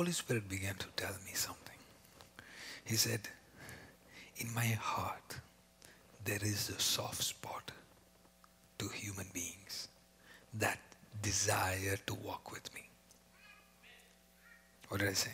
Holy 0.00 0.12
Spirit 0.12 0.48
began 0.48 0.76
to 0.76 0.86
tell 0.96 1.12
me 1.26 1.32
something. 1.34 1.76
He 2.86 2.96
said, 2.96 3.28
In 4.38 4.54
my 4.54 4.64
heart, 4.64 5.36
there 6.24 6.38
is 6.40 6.70
a 6.70 6.80
soft 6.80 7.22
spot 7.22 7.70
to 8.78 8.88
human 8.88 9.26
beings 9.34 9.88
that 10.54 10.78
desire 11.20 11.98
to 12.06 12.14
walk 12.14 12.50
with 12.50 12.74
me. 12.74 12.88
What 14.88 15.00
did 15.00 15.10
I 15.10 15.12
say? 15.12 15.32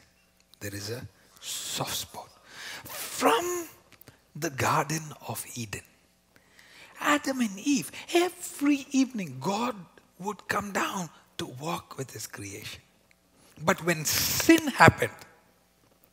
There 0.59 0.75
is 0.75 0.91
a 0.91 1.07
soft 1.41 1.95
spot. 1.95 2.31
From 2.83 3.69
the 4.35 4.51
Garden 4.51 5.13
of 5.29 5.47
Eden, 5.55 5.87
Adam 7.01 7.39
and 7.39 7.57
Eve, 7.61 7.93
every 8.13 8.89
evening, 8.91 9.37
God 9.41 9.77
would 10.19 10.49
come 10.49 10.73
down 10.73 11.09
to 11.39 11.47
walk 11.47 11.97
with 11.97 12.11
His 12.13 12.27
creation. 12.27 12.81
But 13.65 13.85
when 13.85 14.05
sin 14.05 14.69
happened, 14.69 15.13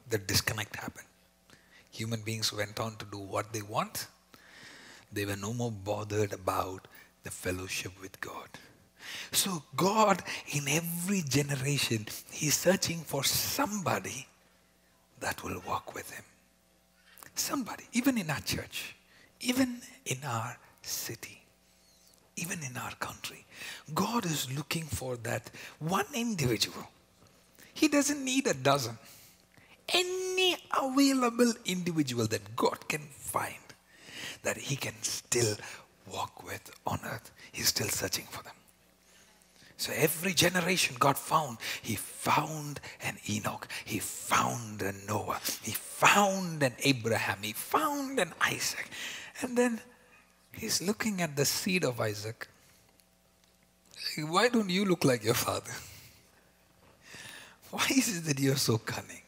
the 0.10 0.18
disconnect 0.18 0.76
happened. 0.76 1.08
Human 1.92 2.22
beings 2.22 2.52
went 2.54 2.80
on 2.80 2.96
to 2.96 3.06
do 3.06 3.18
what 3.18 3.54
they 3.54 3.62
want. 3.62 4.08
They 5.12 5.26
were 5.26 5.36
no 5.36 5.54
more 5.54 5.72
bothered 5.72 6.34
about 6.34 6.88
the 7.24 7.32
fellowship 7.32 7.92
with 8.02 8.20
God. 8.20 8.50
So, 9.32 9.64
God, 9.76 10.24
in 10.52 10.68
every 10.68 11.22
generation, 11.22 12.08
He's 12.32 12.58
searching 12.58 13.00
for 13.00 13.24
somebody 13.24 14.28
that 15.20 15.44
will 15.44 15.62
walk 15.68 15.94
with 15.94 16.10
Him. 16.12 16.24
Somebody, 17.36 17.84
even 17.94 18.18
in 18.18 18.30
our 18.30 18.40
church, 18.41 18.96
even 19.41 19.82
in 20.05 20.18
our 20.26 20.57
city, 20.82 21.41
even 22.35 22.60
in 22.63 22.78
our 22.78 22.94
country. 22.96 23.46
God 23.94 24.26
is 24.26 24.52
looking 24.55 24.84
for 24.84 25.18
that 25.18 25.50
one 25.80 26.05
individual. 26.13 26.88
He 27.74 27.88
doesn't 27.88 28.24
need 28.24 28.48
a 28.48 28.54
dozen. 28.54 28.98
Any 29.90 30.57
available 30.77 31.54
individual 31.66 32.27
that 32.27 32.55
God 32.55 32.88
can 32.88 33.02
find 33.02 33.55
that 34.43 34.57
He 34.57 34.76
can 34.76 34.93
still 35.02 35.55
walk 36.12 36.44
with 36.44 36.71
on 36.85 36.99
earth, 37.05 37.32
He's 37.51 37.68
still 37.68 37.90
searching 37.90 38.26
for 38.29 38.44
them. 38.44 38.54
So 39.77 39.91
every 39.96 40.34
generation 40.34 40.96
God 40.99 41.18
found, 41.18 41.57
He 41.82 41.96
found 41.96 42.79
an 43.01 43.18
Enoch, 43.29 43.68
He 43.84 43.99
found 43.99 44.82
a 44.82 44.94
Noah, 45.07 45.40
He 45.62 45.71
found 45.71 46.63
an 46.63 46.74
Abraham, 46.84 47.40
He 47.41 47.54
found 47.54 48.20
an 48.20 48.34
Isaac. 48.41 48.90
And 49.41 49.57
then 49.57 49.82
He's 50.54 50.82
looking 50.82 51.21
at 51.21 51.35
the 51.35 51.46
seed 51.46 51.84
of 51.84 51.99
Isaac. 51.99 52.48
Why 54.18 54.48
don't 54.49 54.70
you 54.70 54.85
look 54.85 55.04
like 55.04 55.24
your 55.24 55.34
father? 55.34 55.71
Why 57.74 57.88
is 57.90 58.20
it 58.20 58.26
that 58.26 58.40
you're 58.40 58.55
so 58.55 58.77
cunning? 58.77 59.24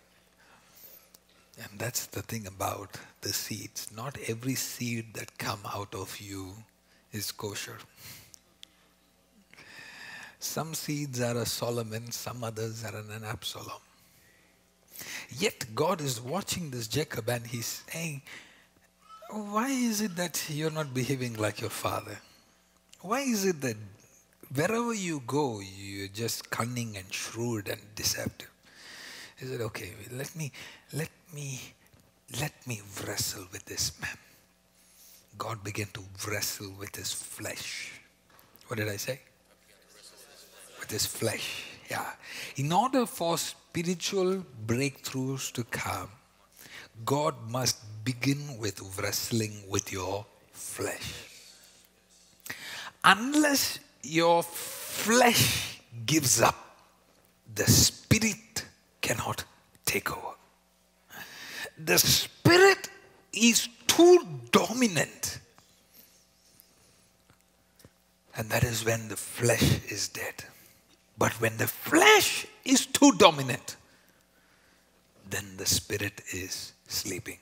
And 1.58 1.80
that's 1.80 2.06
the 2.06 2.22
thing 2.22 2.46
about 2.46 2.96
the 3.22 3.34
seeds. 3.34 3.90
Not 3.96 4.20
every 4.28 4.54
seed 4.54 5.16
that 5.16 5.36
come 5.40 5.62
out 5.66 5.96
of 5.96 6.20
you 6.20 6.54
is 7.12 7.32
kosher. 7.32 7.80
Some 10.38 10.76
seeds 10.76 11.20
are 11.22 11.38
a 11.38 11.46
Solomon, 11.48 12.12
some 12.12 12.44
others 12.44 12.86
are 12.86 12.96
an 12.96 13.24
Absalom. 13.26 13.82
Yet 15.40 15.66
God 15.74 16.00
is 16.00 16.22
watching 16.22 16.70
this 16.70 16.88
Jacob 16.88 17.28
and 17.28 17.48
he's 17.48 17.84
saying, 17.90 18.22
Why 19.32 19.70
is 19.70 20.02
it 20.02 20.16
that 20.18 20.46
you're 20.50 20.70
not 20.70 20.94
behaving 20.94 21.34
like 21.38 21.62
your 21.62 21.72
father? 21.72 22.20
Why 23.02 23.22
is 23.22 23.44
it 23.44 23.60
that 23.62 23.78
wherever 24.54 24.94
you 24.94 25.22
go, 25.26 25.62
you're 25.62 26.08
just 26.08 26.50
cunning 26.50 26.98
and 26.98 27.12
shrewd 27.14 27.68
and 27.68 27.82
deceptive? 27.96 28.50
He 29.38 29.46
said, 29.46 29.62
Okay, 29.62 29.92
let 30.12 30.36
me, 30.36 30.52
let 30.94 31.10
me, 31.34 31.60
let 32.40 32.54
me 32.68 32.82
wrestle 33.06 33.46
with 33.52 33.66
this 33.66 34.00
man. 34.02 34.18
God 35.38 35.64
began 35.64 35.88
to 35.94 36.04
wrestle 36.28 36.74
with 36.80 36.96
his 36.96 37.12
flesh. 37.12 38.00
What 38.68 38.78
did 38.78 38.88
I 38.88 38.98
say? 38.98 39.20
With 40.80 40.92
his 40.92 41.06
flesh. 41.06 41.66
Yeah. 41.90 42.10
In 42.56 42.72
order 42.72 43.06
for 43.06 43.38
spiritual 43.38 44.44
breakthroughs 44.66 45.52
to 45.54 45.64
come, 45.66 46.10
God 47.06 47.36
must 47.50 47.78
begin 48.06 48.58
with 48.60 48.82
wrestling 49.02 49.64
with 49.70 49.92
your 49.92 50.26
flesh. 50.54 51.14
Unless 53.04 53.80
your 54.06 54.44
flesh 54.44 55.82
gives 56.06 56.42
up, 56.42 56.56
the 57.54 57.66
spirit 57.66 58.66
cannot 59.02 59.44
take 59.86 60.12
over. 60.12 60.36
The 61.78 61.98
spirit 61.98 62.90
is 63.34 63.68
too 63.88 64.26
dominant. 64.52 65.40
And 68.38 68.50
that 68.50 68.64
is 68.64 68.84
when 68.86 69.08
the 69.08 69.16
flesh 69.16 69.84
is 69.90 70.10
dead. 70.10 70.44
But 71.18 71.32
when 71.40 71.58
the 71.58 71.68
flesh 71.68 72.46
is 72.66 72.86
too 72.86 73.14
dominant, 73.14 73.78
then 75.30 75.58
the 75.58 75.66
spirit 75.66 76.22
is 76.34 76.74
sleeping. 76.88 77.38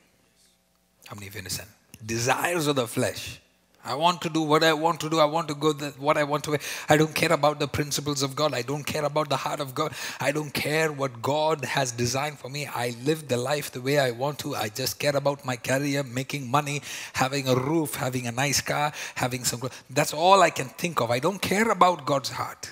How 1.07 1.15
many 1.15 1.27
of 1.27 1.33
you 1.33 1.39
understand? 1.39 1.69
Desires 2.05 2.67
of 2.67 2.75
the 2.75 2.87
flesh 2.87 3.39
I 3.85 3.95
want 3.95 4.21
to 4.21 4.29
do 4.29 4.41
what 4.41 4.63
I 4.63 4.73
want 4.73 5.01
to 5.01 5.09
do. 5.09 5.19
I 5.19 5.25
want 5.25 5.49
to 5.49 5.55
go 5.55 5.73
the, 5.73 5.89
what 5.97 6.17
I 6.17 6.23
want 6.23 6.45
to. 6.45 6.57
I 6.87 6.95
don't 6.95 7.13
care 7.13 7.33
about 7.33 7.59
the 7.59 7.67
principles 7.67 8.23
of 8.23 8.33
God. 8.33 8.53
I 8.53 8.61
don't 8.61 8.85
care 8.85 9.03
about 9.03 9.29
the 9.29 9.35
heart 9.35 9.59
of 9.59 9.75
God. 9.75 9.93
I 10.21 10.31
don't 10.31 10.53
care 10.53 10.91
what 10.91 11.21
God 11.21 11.65
has 11.65 11.91
designed 11.91 12.39
for 12.39 12.49
me. 12.49 12.65
I 12.65 12.95
live 13.03 13.27
the 13.27 13.35
life 13.35 13.71
the 13.71 13.81
way 13.81 13.99
I 13.99 14.11
want 14.11 14.39
to. 14.39 14.55
I 14.55 14.69
just 14.69 14.99
care 14.99 15.15
about 15.15 15.43
my 15.43 15.57
career, 15.57 16.03
making 16.03 16.49
money, 16.49 16.81
having 17.11 17.49
a 17.49 17.55
roof, 17.55 17.95
having 17.95 18.25
a 18.25 18.31
nice 18.31 18.61
car, 18.61 18.93
having 19.15 19.43
some. 19.43 19.61
That's 19.89 20.13
all 20.13 20.41
I 20.41 20.49
can 20.49 20.69
think 20.69 21.01
of. 21.01 21.11
I 21.11 21.19
don't 21.19 21.41
care 21.41 21.69
about 21.69 22.05
God's 22.05 22.29
heart. 22.29 22.71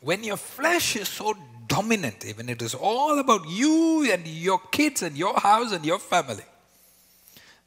When 0.00 0.22
your 0.22 0.36
flesh 0.36 0.94
is 0.94 1.08
so 1.08 1.34
dominant, 1.66 2.24
even 2.24 2.48
it 2.48 2.62
is 2.62 2.74
all 2.74 3.18
about 3.18 3.48
you 3.48 4.08
and 4.12 4.24
your 4.28 4.60
kids 4.70 5.02
and 5.02 5.16
your 5.16 5.40
house 5.40 5.72
and 5.72 5.84
your 5.84 5.98
family, 5.98 6.44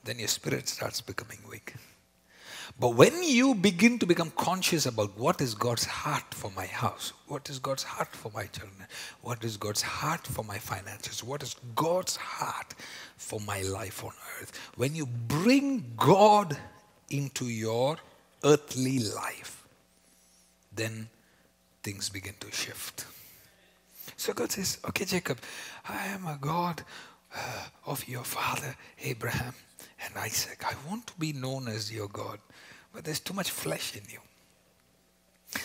then 0.05 0.19
your 0.19 0.29
spirit 0.29 0.69
starts 0.69 1.01
becoming 1.01 1.39
weak. 1.49 1.73
But 2.79 2.89
when 2.89 3.23
you 3.23 3.55
begin 3.55 3.97
to 3.99 4.05
become 4.05 4.31
conscious 4.35 4.85
about 4.85 5.17
what 5.17 5.41
is 5.41 5.55
God's 5.55 5.85
heart 5.85 6.31
for 6.31 6.51
my 6.55 6.67
house, 6.67 7.11
what 7.27 7.49
is 7.49 7.57
God's 7.57 7.81
heart 7.81 8.15
for 8.15 8.31
my 8.35 8.45
children, 8.45 8.85
what 9.21 9.43
is 9.43 9.57
God's 9.57 9.81
heart 9.81 10.27
for 10.27 10.43
my 10.43 10.59
finances, 10.59 11.23
what 11.23 11.41
is 11.41 11.55
God's 11.75 12.17
heart 12.17 12.75
for 13.15 13.39
my 13.39 13.61
life 13.63 14.03
on 14.03 14.11
earth, 14.39 14.51
when 14.75 14.93
you 14.93 15.07
bring 15.07 15.91
God 15.97 16.55
into 17.09 17.45
your 17.45 17.97
earthly 18.43 18.99
life, 18.99 19.63
then 20.75 21.09
things 21.81 22.09
begin 22.09 22.35
to 22.41 22.51
shift. 22.51 23.05
So 24.17 24.33
God 24.33 24.51
says, 24.51 24.77
Okay, 24.87 25.05
Jacob, 25.05 25.39
I 25.89 26.05
am 26.07 26.27
a 26.27 26.37
God 26.39 26.83
of 27.85 28.07
your 28.07 28.23
father 28.23 28.75
Abraham 29.03 29.53
and 30.03 30.17
Isaac. 30.17 30.63
I 30.65 30.73
want 30.89 31.07
to 31.07 31.13
be 31.19 31.33
known 31.33 31.67
as 31.67 31.91
your 31.91 32.07
God. 32.07 32.39
But 32.93 33.03
there's 33.03 33.19
too 33.19 33.33
much 33.33 33.51
flesh 33.51 33.95
in 33.95 34.03
you. 34.09 34.19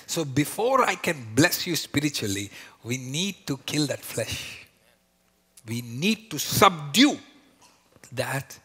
So 0.07 0.25
before 0.25 0.83
I 0.83 0.95
can 0.95 1.27
bless 1.35 1.67
you 1.67 1.77
spiritually, 1.77 2.51
we 2.85 2.99
need 2.99 3.47
to 3.47 3.57
kill 3.59 3.87
that 3.87 4.01
flesh. 4.01 4.67
We 5.67 5.83
need 5.83 6.31
to 6.31 6.39
subdue 6.39 7.19
that 8.13 8.59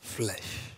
flesh. 0.00 0.72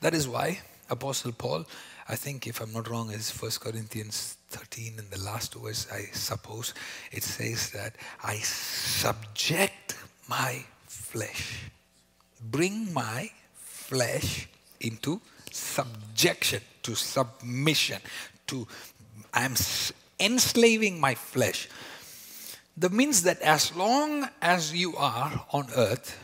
That 0.00 0.14
is 0.14 0.28
why 0.28 0.60
Apostle 0.90 1.32
Paul, 1.32 1.64
I 2.08 2.16
think 2.16 2.46
if 2.46 2.60
I'm 2.60 2.72
not 2.72 2.88
wrong, 2.88 3.10
is 3.10 3.30
1 3.30 3.52
Corinthians 3.60 4.36
13 4.50 4.94
in 4.98 5.10
the 5.10 5.24
last 5.24 5.54
verse, 5.54 5.86
I 5.92 6.08
suppose, 6.12 6.74
it 7.10 7.22
says 7.22 7.70
that 7.70 7.96
I 8.22 8.36
subject 8.36 9.96
my 10.28 10.64
flesh. 11.12 11.68
Bring 12.40 12.92
my 12.94 13.30
flesh 13.54 14.48
into 14.80 15.20
subjection, 15.50 16.62
to 16.82 16.94
submission, 16.94 18.00
to 18.46 18.66
I'm 19.34 19.54
enslaving 20.18 21.00
my 21.00 21.14
flesh. 21.14 21.68
That 22.76 22.92
means 22.92 23.22
that 23.24 23.40
as 23.42 23.76
long 23.76 24.28
as 24.40 24.74
you 24.74 24.96
are 24.96 25.44
on 25.52 25.68
earth, 25.76 26.18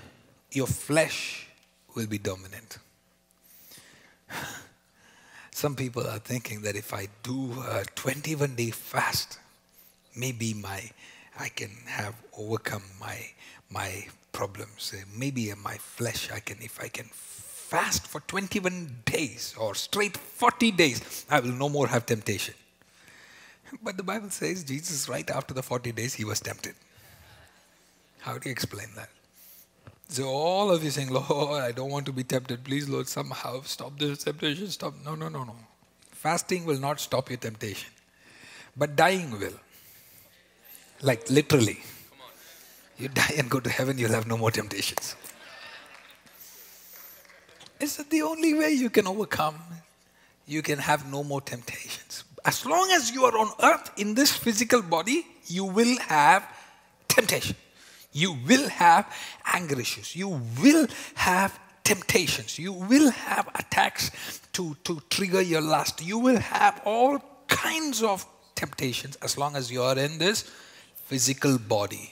your 0.53 0.67
flesh 0.67 1.47
will 1.95 2.07
be 2.07 2.19
dominant. 2.19 2.79
Some 5.51 5.77
people 5.77 6.07
are 6.07 6.19
thinking 6.19 6.63
that 6.63 6.77
if 6.77 6.95
I 6.95 7.09
do 7.23 7.53
a 7.69 7.85
21 7.95 8.55
day 8.55 8.71
fast, 8.71 9.39
maybe 10.17 10.55
my 10.55 10.91
I 11.39 11.49
can 11.49 11.71
have 11.87 12.15
overcome 12.37 12.83
my 13.01 13.19
my 13.71 14.07
problems. 14.33 14.93
Uh, 14.95 15.05
maybe 15.17 15.51
in 15.51 15.59
my 15.63 15.77
flesh 15.79 16.31
I 16.31 16.41
can 16.41 16.59
if 16.61 16.81
I 16.81 16.89
can 16.89 17.07
fast 17.69 18.07
for 18.07 18.21
21 18.21 19.03
days 19.05 19.55
or 19.59 19.75
straight 19.75 20.17
40 20.17 20.71
days, 20.71 21.27
I 21.31 21.41
will 21.41 21.53
no 21.53 21.69
more 21.69 21.87
have 21.87 22.07
temptation. 22.07 22.55
But 23.83 23.99
the 23.99 24.03
Bible 24.03 24.31
says 24.31 24.65
Jesus, 24.65 25.09
right 25.09 25.29
after 25.31 25.53
the 25.53 25.63
40 25.63 25.93
days, 25.93 26.15
he 26.15 26.25
was 26.25 26.41
tempted. 26.41 26.75
How 28.21 28.39
do 28.39 28.49
you 28.49 28.53
explain 28.53 28.89
that? 28.97 29.11
So 30.09 30.25
all 30.25 30.71
of 30.71 30.83
you 30.83 30.91
saying, 30.91 31.11
Lord, 31.11 31.63
I 31.63 31.73
don't 31.73 31.91
want 31.91 32.07
to 32.07 32.13
be 32.13 32.25
tempted. 32.25 32.65
Please, 32.65 32.89
Lord, 32.89 33.07
somehow 33.07 33.61
stop 33.63 33.99
this 33.99 34.25
temptation. 34.25 34.69
Stop. 34.69 34.95
No, 35.05 35.15
no, 35.15 35.29
no, 35.29 35.45
no. 35.45 35.55
Fasting 36.11 36.65
will 36.65 36.81
not 36.81 37.01
stop 37.01 37.29
your 37.29 37.37
temptation. 37.37 37.91
But 38.77 38.97
dying 38.97 39.31
will. 39.39 39.61
Like 41.01 41.31
literally. 41.31 41.81
You 42.99 43.09
die 43.09 43.35
and 43.39 43.49
go 43.49 43.61
to 43.61 43.71
heaven, 43.71 43.99
you'll 43.99 44.13
have 44.13 44.27
no 44.27 44.37
more 44.37 44.51
temptations. 44.51 45.15
Is 47.81 47.99
it 48.01 48.11
the 48.11 48.23
only 48.23 48.55
way 48.55 48.73
you 48.73 48.91
can 48.91 49.07
overcome? 49.07 49.57
You 50.47 50.63
can 50.63 50.79
have 50.79 51.11
no 51.11 51.23
more 51.23 51.41
temptations. 51.41 52.25
As 52.45 52.67
long 52.67 52.91
as 52.91 53.13
you 53.13 53.25
are 53.25 53.37
on 53.39 53.51
earth 53.63 53.93
in 53.97 54.15
this 54.15 54.33
physical 54.33 54.83
body, 54.83 55.25
you 55.47 55.65
will 55.65 55.97
have 56.01 56.45
temptation. 57.07 57.55
You 58.13 58.37
will 58.47 58.69
have 58.69 59.07
anger 59.45 59.79
issues. 59.79 60.17
You 60.17 60.41
will 60.61 60.89
have 61.15 61.59
temptations. 61.85 62.59
You 62.59 62.73
will 62.73 63.11
have 63.11 63.49
attacks 63.55 64.11
to, 64.55 64.77
to 64.85 65.01
trigger 65.09 65.43
your 65.43 65.61
lust. 65.61 66.05
You 66.05 66.19
will 66.19 66.39
have 66.39 66.81
all 66.85 67.21
kinds 67.47 68.03
of 68.03 68.27
temptations 68.57 69.17
as 69.23 69.39
long 69.39 69.55
as 69.55 69.71
you 69.71 69.83
are 69.83 69.97
in 69.97 70.19
this 70.19 70.51
physical 71.09 71.59
body. 71.59 72.11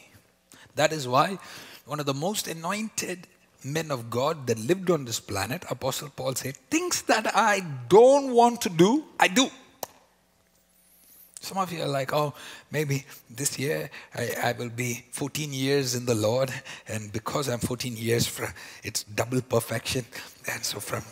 That 0.75 0.93
is 0.93 1.07
why 1.07 1.39
one 1.85 2.01
of 2.01 2.07
the 2.07 2.15
most 2.15 2.49
anointed 2.49 3.27
men 3.63 3.91
of 3.91 4.09
God 4.11 4.47
that 4.47 4.59
lived 4.59 4.91
on 4.91 5.05
this 5.05 5.21
planet, 5.21 5.65
Apostle 5.71 6.11
Paul 6.17 6.35
said, 6.35 6.57
Things 6.71 7.03
that 7.03 7.37
I 7.37 7.61
don't 7.89 8.33
want 8.33 8.63
to 8.63 8.71
do, 8.71 9.05
I 9.21 9.29
do. 9.29 9.51
Some 11.41 11.59
of 11.59 11.71
you 11.73 11.83
are 11.83 11.89
like, 11.89 12.13
oh, 12.13 12.35
maybe 12.73 13.05
this 13.31 13.59
year 13.59 13.91
I, 14.15 14.35
I, 14.43 14.53
will 14.53 14.71
be 14.71 15.05
14 15.13 15.53
years 15.53 15.95
in 15.95 16.05
the 16.07 16.15
Lord, 16.15 16.51
and 16.89 17.13
because 17.13 17.49
I'm 17.49 17.61
14 17.61 17.97
years, 17.97 18.27
from, 18.27 18.49
it's 18.83 19.05
double 19.05 19.41
perfection. 19.43 20.05
And 20.51 20.65
so 20.65 20.81
from, 20.81 21.03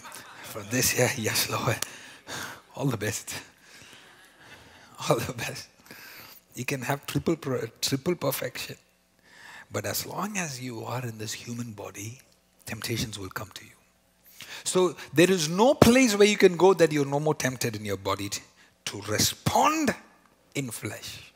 from 0.42 0.64
this 0.70 0.98
year, 0.98 1.10
yes, 1.16 1.48
Lord, 1.50 1.76
all 2.74 2.86
the 2.86 2.96
best. 2.96 3.34
All 5.08 5.18
the 5.18 5.34
best. 5.34 5.68
You 6.54 6.64
can 6.64 6.82
have 6.82 7.06
triple, 7.06 7.36
triple 7.80 8.14
perfection. 8.14 8.76
But 9.72 9.86
as 9.86 10.06
long 10.06 10.36
as 10.38 10.60
you 10.60 10.84
are 10.84 11.02
in 11.02 11.18
this 11.18 11.32
human 11.32 11.72
body, 11.72 12.20
temptations 12.64 13.18
will 13.18 13.28
come 13.28 13.50
to 13.54 13.64
you. 13.64 13.70
So 14.62 14.96
there 15.12 15.30
is 15.30 15.48
no 15.48 15.74
place 15.74 16.16
where 16.16 16.28
you 16.28 16.36
can 16.36 16.56
go 16.56 16.74
that 16.74 16.92
you're 16.92 17.04
no 17.04 17.20
more 17.20 17.34
tempted 17.34 17.76
in 17.76 17.84
your 17.84 17.96
body 17.96 18.30
to 18.86 19.00
respond 19.02 19.94
in 20.54 20.70
flesh. 20.70 21.32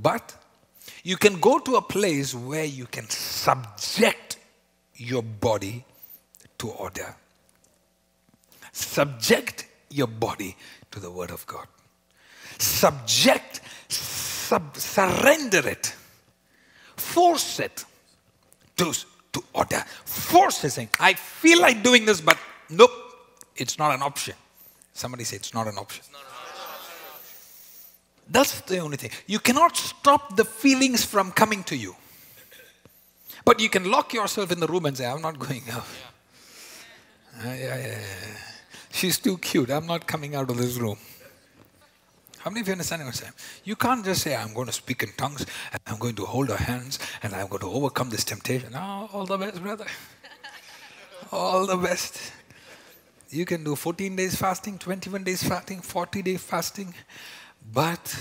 But 0.00 0.34
you 1.02 1.16
can 1.16 1.40
go 1.40 1.58
to 1.58 1.76
a 1.76 1.82
place 1.82 2.34
where 2.34 2.64
you 2.64 2.86
can 2.86 3.08
subject 3.08 4.38
your 4.94 5.22
body 5.22 5.84
to 6.58 6.70
order. 6.70 7.14
Subject 8.72 9.66
your 9.90 10.06
body 10.06 10.56
to 10.90 11.00
the 11.00 11.10
Word 11.10 11.30
of 11.30 11.46
God. 11.46 11.66
Subject, 12.58 13.60
sub, 14.48 14.76
surrender 14.76 15.68
it, 15.68 15.94
force 16.96 17.60
it 17.60 17.84
to, 18.76 18.92
to 19.32 19.42
order. 19.52 19.84
Force 20.04 20.64
it, 20.64 20.70
saying, 20.70 20.88
I 20.98 21.14
feel 21.14 21.60
like 21.60 21.82
doing 21.82 22.06
this, 22.06 22.20
but 22.20 22.38
nope, 22.70 22.90
it's 23.56 23.78
not 23.78 23.94
an 23.94 24.02
option. 24.02 24.34
Somebody 24.94 25.24
say 25.24 25.36
it's 25.36 25.54
not 25.54 25.66
an 25.66 25.78
option. 25.78 26.04
That's 28.30 28.60
the 28.62 28.78
only 28.78 28.96
thing. 28.96 29.10
You 29.26 29.38
cannot 29.38 29.76
stop 29.76 30.36
the 30.36 30.44
feelings 30.44 31.04
from 31.04 31.32
coming 31.32 31.64
to 31.64 31.76
you. 31.76 31.96
But 33.44 33.60
you 33.60 33.70
can 33.70 33.90
lock 33.90 34.12
yourself 34.12 34.52
in 34.52 34.60
the 34.60 34.66
room 34.66 34.84
and 34.84 34.96
say, 34.96 35.06
I'm 35.06 35.22
not 35.22 35.38
going 35.38 35.62
out. 35.70 35.84
Yeah. 37.42 37.50
Uh, 37.50 37.54
yeah, 37.54 37.86
yeah. 37.86 37.98
She's 38.90 39.18
too 39.18 39.38
cute. 39.38 39.70
I'm 39.70 39.86
not 39.86 40.06
coming 40.06 40.34
out 40.34 40.50
of 40.50 40.58
this 40.58 40.76
room. 40.76 40.98
How 42.40 42.50
many 42.50 42.60
of 42.60 42.68
you 42.68 42.72
understand 42.72 43.02
what 43.02 43.08
I'm 43.08 43.12
saying? 43.14 43.32
You 43.64 43.76
can't 43.76 44.04
just 44.04 44.22
say, 44.22 44.36
I'm 44.36 44.54
going 44.54 44.66
to 44.66 44.72
speak 44.72 45.02
in 45.02 45.10
tongues 45.16 45.44
and 45.72 45.80
I'm 45.86 45.98
going 45.98 46.14
to 46.16 46.24
hold 46.24 46.48
her 46.50 46.56
hands 46.56 46.98
and 47.22 47.34
I'm 47.34 47.48
going 47.48 47.60
to 47.60 47.70
overcome 47.70 48.10
this 48.10 48.24
temptation. 48.24 48.72
No, 48.72 49.08
all 49.12 49.26
the 49.26 49.36
best, 49.36 49.60
brother. 49.62 49.86
all 51.32 51.66
the 51.66 51.76
best. 51.76 52.32
You 53.30 53.44
can 53.44 53.64
do 53.64 53.74
14 53.76 54.16
days 54.16 54.36
fasting, 54.36 54.78
21 54.78 55.24
days 55.24 55.42
fasting, 55.42 55.80
40 55.80 56.22
days 56.22 56.42
fasting. 56.42 56.94
But 57.72 58.16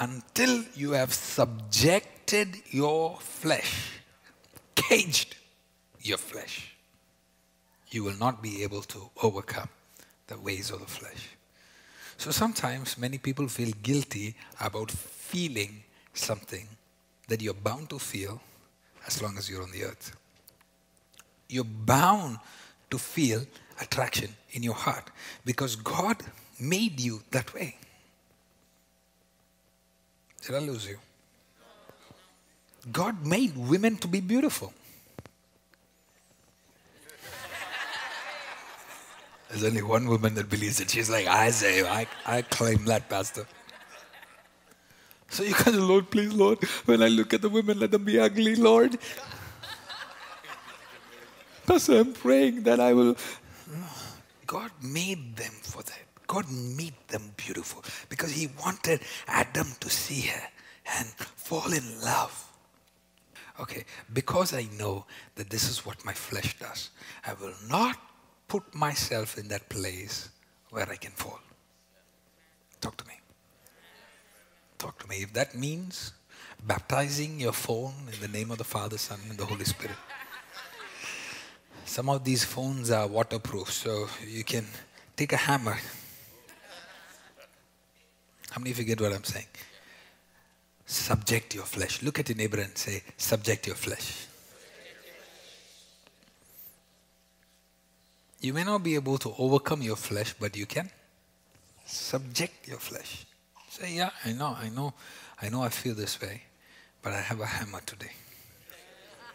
until 0.00 0.64
you 0.74 0.92
have 0.92 1.12
subjected 1.12 2.56
your 2.70 3.18
flesh, 3.20 4.00
caged 4.74 5.36
your 6.00 6.18
flesh, 6.18 6.74
you 7.90 8.02
will 8.02 8.16
not 8.16 8.42
be 8.42 8.62
able 8.62 8.82
to 8.82 9.10
overcome 9.22 9.68
the 10.26 10.38
ways 10.38 10.70
of 10.70 10.80
the 10.80 10.86
flesh. 10.86 11.37
So 12.18 12.32
sometimes 12.32 12.98
many 12.98 13.16
people 13.16 13.46
feel 13.46 13.72
guilty 13.82 14.34
about 14.60 14.90
feeling 14.90 15.84
something 16.14 16.66
that 17.28 17.40
you're 17.40 17.54
bound 17.54 17.90
to 17.90 17.98
feel 18.00 18.40
as 19.06 19.22
long 19.22 19.38
as 19.38 19.48
you're 19.48 19.62
on 19.62 19.70
the 19.70 19.84
earth. 19.84 20.16
You're 21.48 21.64
bound 21.64 22.38
to 22.90 22.98
feel 22.98 23.46
attraction 23.80 24.30
in 24.50 24.64
your 24.64 24.74
heart 24.74 25.10
because 25.44 25.76
God 25.76 26.16
made 26.58 26.98
you 26.98 27.22
that 27.30 27.54
way. 27.54 27.76
Did 30.44 30.56
I 30.56 30.58
lose 30.58 30.88
you? 30.88 30.98
God 32.90 33.24
made 33.24 33.56
women 33.56 33.96
to 33.98 34.08
be 34.08 34.20
beautiful. 34.20 34.72
There's 39.48 39.64
only 39.64 39.82
one 39.82 40.06
woman 40.06 40.34
that 40.34 40.50
believes 40.50 40.80
it. 40.80 40.90
She's 40.90 41.08
like, 41.08 41.26
I 41.26 41.50
say, 41.50 41.86
I, 41.86 42.06
I 42.26 42.42
claim 42.42 42.84
that, 42.84 43.08
Pastor. 43.08 43.46
So 45.30 45.42
you 45.42 45.54
guys, 45.54 45.76
Lord, 45.76 46.10
please, 46.10 46.32
Lord, 46.32 46.62
when 46.86 47.02
I 47.02 47.08
look 47.08 47.34
at 47.34 47.42
the 47.42 47.48
women, 47.48 47.78
let 47.78 47.90
them 47.90 48.04
be 48.04 48.18
ugly, 48.18 48.56
Lord. 48.56 48.98
Pastor, 51.66 52.00
I'm 52.00 52.12
praying 52.12 52.62
that 52.62 52.80
I 52.80 52.94
will. 52.94 53.16
God 54.46 54.70
made 54.82 55.36
them 55.36 55.52
for 55.62 55.82
that. 55.82 55.98
God 56.26 56.46
made 56.50 56.94
them 57.08 57.32
beautiful 57.36 57.84
because 58.08 58.32
He 58.32 58.48
wanted 58.64 59.00
Adam 59.26 59.68
to 59.80 59.90
see 59.90 60.28
her 60.28 60.42
and 60.98 61.08
fall 61.08 61.72
in 61.72 62.00
love. 62.00 62.44
Okay, 63.60 63.84
because 64.12 64.54
I 64.54 64.68
know 64.78 65.04
that 65.34 65.50
this 65.50 65.68
is 65.68 65.84
what 65.84 66.04
my 66.04 66.12
flesh 66.12 66.58
does, 66.58 66.90
I 67.26 67.34
will 67.34 67.54
not 67.68 67.96
put 68.48 68.74
myself 68.74 69.38
in 69.38 69.48
that 69.48 69.68
place 69.68 70.30
where 70.70 70.88
I 70.90 70.96
can 70.96 71.12
fall. 71.12 71.40
Talk 72.80 72.96
to 72.96 73.06
me. 73.06 73.14
Talk 74.78 74.98
to 75.00 75.08
me. 75.08 75.22
If 75.22 75.32
that 75.34 75.54
means 75.54 76.12
baptizing 76.66 77.38
your 77.38 77.52
phone 77.52 77.94
in 78.12 78.20
the 78.20 78.28
name 78.28 78.50
of 78.50 78.58
the 78.58 78.64
Father, 78.64 78.98
Son, 78.98 79.20
and 79.28 79.38
the 79.38 79.44
Holy 79.44 79.64
Spirit. 79.64 79.96
Some 81.84 82.08
of 82.08 82.24
these 82.24 82.44
phones 82.44 82.90
are 82.90 83.06
waterproof, 83.06 83.72
so 83.72 84.08
you 84.26 84.44
can 84.44 84.66
take 85.16 85.32
a 85.32 85.36
hammer 85.36 85.78
how 88.50 88.60
many 88.60 88.70
of 88.70 88.78
you 88.78 88.84
get 88.84 89.00
what 89.00 89.12
I'm 89.12 89.24
saying? 89.24 89.46
Subject 90.86 91.54
your 91.54 91.64
flesh. 91.64 92.02
Look 92.02 92.18
at 92.18 92.28
your 92.28 92.36
neighbor 92.36 92.60
and 92.60 92.76
say, 92.76 93.02
Subject 93.16 93.66
your 93.66 93.76
flesh. 93.76 94.27
You 98.40 98.52
may 98.52 98.64
not 98.64 98.82
be 98.82 98.94
able 98.94 99.18
to 99.18 99.34
overcome 99.38 99.82
your 99.82 99.96
flesh, 99.96 100.34
but 100.38 100.56
you 100.56 100.66
can 100.66 100.90
subject 101.84 102.68
your 102.68 102.78
flesh. 102.78 103.26
Say, 103.68 103.94
Yeah, 103.94 104.10
I 104.24 104.32
know, 104.32 104.56
I 104.60 104.68
know, 104.68 104.94
I 105.42 105.48
know 105.48 105.62
I 105.62 105.70
feel 105.70 105.94
this 105.94 106.20
way, 106.20 106.42
but 107.02 107.12
I 107.12 107.20
have 107.20 107.40
a 107.40 107.46
hammer 107.46 107.80
today. 107.84 108.12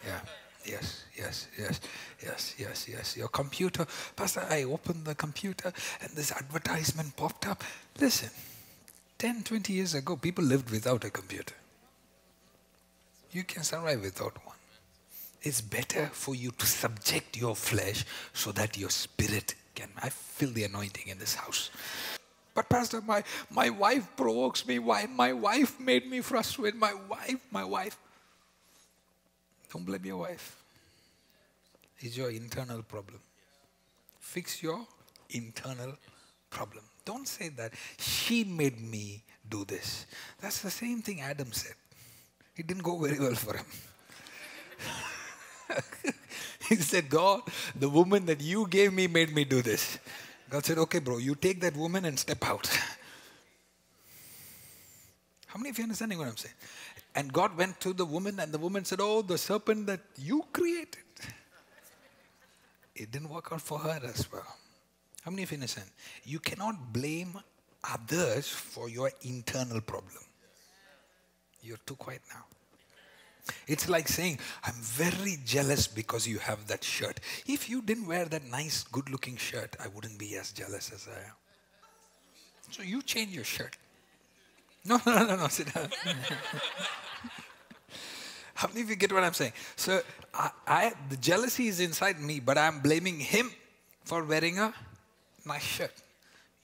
Yeah. 0.06 0.20
Yes, 0.64 1.04
yes, 1.14 1.48
yes, 1.58 1.80
yes, 2.22 2.54
yes, 2.58 2.88
yes. 2.88 3.16
Your 3.18 3.28
computer, 3.28 3.86
Pastor, 4.16 4.46
I 4.48 4.62
opened 4.62 5.04
the 5.04 5.14
computer 5.14 5.72
and 6.00 6.10
this 6.12 6.32
advertisement 6.32 7.14
popped 7.16 7.46
up. 7.46 7.62
Listen, 8.00 8.30
10, 9.18 9.42
20 9.42 9.72
years 9.74 9.94
ago, 9.94 10.16
people 10.16 10.42
lived 10.42 10.70
without 10.70 11.04
a 11.04 11.10
computer. 11.10 11.54
You 13.30 13.44
can 13.44 13.62
survive 13.62 14.00
without 14.00 14.38
one. 14.46 14.53
It's 15.44 15.60
better 15.60 16.08
for 16.10 16.34
you 16.34 16.50
to 16.52 16.66
subject 16.66 17.36
your 17.36 17.54
flesh 17.54 18.06
so 18.32 18.50
that 18.52 18.78
your 18.78 18.88
spirit 18.88 19.54
can. 19.74 19.90
I 20.02 20.08
feel 20.08 20.48
the 20.50 20.64
anointing 20.64 21.06
in 21.06 21.18
this 21.18 21.34
house. 21.34 21.70
But 22.54 22.70
Pastor, 22.70 23.02
my, 23.02 23.22
my 23.50 23.68
wife 23.68 24.08
provokes 24.16 24.66
me. 24.66 24.78
Why? 24.78 25.06
My 25.06 25.34
wife 25.34 25.78
made 25.78 26.08
me 26.08 26.22
frustrated. 26.22 26.80
My 26.80 26.94
wife, 26.94 27.40
my 27.50 27.62
wife. 27.62 27.98
Don't 29.70 29.84
blame 29.84 30.06
your 30.06 30.16
wife. 30.16 30.62
It's 31.98 32.16
your 32.16 32.30
internal 32.30 32.82
problem. 32.82 33.20
Fix 34.18 34.62
your 34.62 34.86
internal 35.28 35.92
problem. 36.48 36.84
Don't 37.04 37.28
say 37.28 37.50
that. 37.50 37.74
She 37.98 38.44
made 38.44 38.80
me 38.80 39.22
do 39.46 39.66
this. 39.66 40.06
That's 40.40 40.62
the 40.62 40.70
same 40.70 41.02
thing 41.02 41.20
Adam 41.20 41.52
said. 41.52 41.74
It 42.56 42.66
didn't 42.66 42.84
go 42.84 42.96
very 42.98 43.18
well 43.18 43.34
for 43.34 43.58
him. 43.58 43.66
he 46.68 46.76
said, 46.76 47.08
God, 47.08 47.42
the 47.74 47.88
woman 47.88 48.26
that 48.26 48.40
you 48.40 48.66
gave 48.68 48.92
me 48.92 49.06
made 49.06 49.34
me 49.34 49.44
do 49.44 49.62
this. 49.62 49.98
God 50.50 50.64
said, 50.64 50.78
Okay, 50.78 50.98
bro, 50.98 51.18
you 51.18 51.34
take 51.34 51.60
that 51.60 51.76
woman 51.76 52.04
and 52.04 52.18
step 52.18 52.44
out. 52.44 52.66
How 55.46 55.58
many 55.58 55.70
of 55.70 55.78
you 55.78 55.84
understanding 55.84 56.18
what 56.18 56.28
I'm 56.28 56.36
saying? 56.36 56.54
And 57.14 57.32
God 57.32 57.56
went 57.56 57.80
to 57.80 57.92
the 57.92 58.04
woman, 58.04 58.40
and 58.40 58.50
the 58.52 58.58
woman 58.58 58.84
said, 58.84 58.98
Oh, 59.00 59.22
the 59.22 59.38
serpent 59.38 59.86
that 59.86 60.00
you 60.18 60.44
created. 60.52 60.98
It 62.94 63.10
didn't 63.10 63.28
work 63.28 63.48
out 63.52 63.60
for 63.60 63.78
her 63.78 64.00
as 64.04 64.30
well. 64.32 64.46
How 65.22 65.30
many 65.30 65.42
of 65.42 65.50
you 65.50 65.56
understand? 65.56 65.88
You 66.24 66.38
cannot 66.38 66.92
blame 66.92 67.38
others 67.82 68.48
for 68.48 68.88
your 68.88 69.10
internal 69.22 69.80
problem. 69.80 70.22
You're 71.62 71.78
too 71.86 71.96
quiet 71.96 72.22
now. 72.30 72.44
It's 73.66 73.88
like 73.88 74.08
saying, 74.08 74.38
I'm 74.64 74.74
very 74.74 75.38
jealous 75.44 75.86
because 75.86 76.26
you 76.26 76.38
have 76.38 76.66
that 76.68 76.82
shirt. 76.82 77.20
If 77.46 77.68
you 77.68 77.82
didn't 77.82 78.06
wear 78.06 78.24
that 78.24 78.44
nice, 78.44 78.84
good 78.84 79.10
looking 79.10 79.36
shirt, 79.36 79.76
I 79.82 79.88
wouldn't 79.88 80.18
be 80.18 80.36
as 80.36 80.52
jealous 80.52 80.90
as 80.92 81.06
I 81.08 81.18
am. 81.18 81.34
So 82.70 82.82
you 82.82 83.02
change 83.02 83.34
your 83.34 83.44
shirt. 83.44 83.76
No, 84.84 85.00
no, 85.06 85.24
no, 85.24 85.36
no, 85.36 85.48
sit 85.48 85.72
down. 85.72 85.88
How 88.54 88.68
many 88.68 88.82
of 88.82 88.90
you 88.90 88.96
get 88.96 89.12
what 89.12 89.24
I'm 89.24 89.34
saying? 89.34 89.52
So 89.76 90.00
I, 90.32 90.50
I, 90.66 90.92
the 91.10 91.16
jealousy 91.16 91.68
is 91.68 91.80
inside 91.80 92.20
me, 92.20 92.40
but 92.40 92.56
I'm 92.56 92.80
blaming 92.80 93.18
him 93.18 93.50
for 94.04 94.24
wearing 94.24 94.58
a 94.58 94.72
nice 95.44 95.62
shirt. 95.62 95.92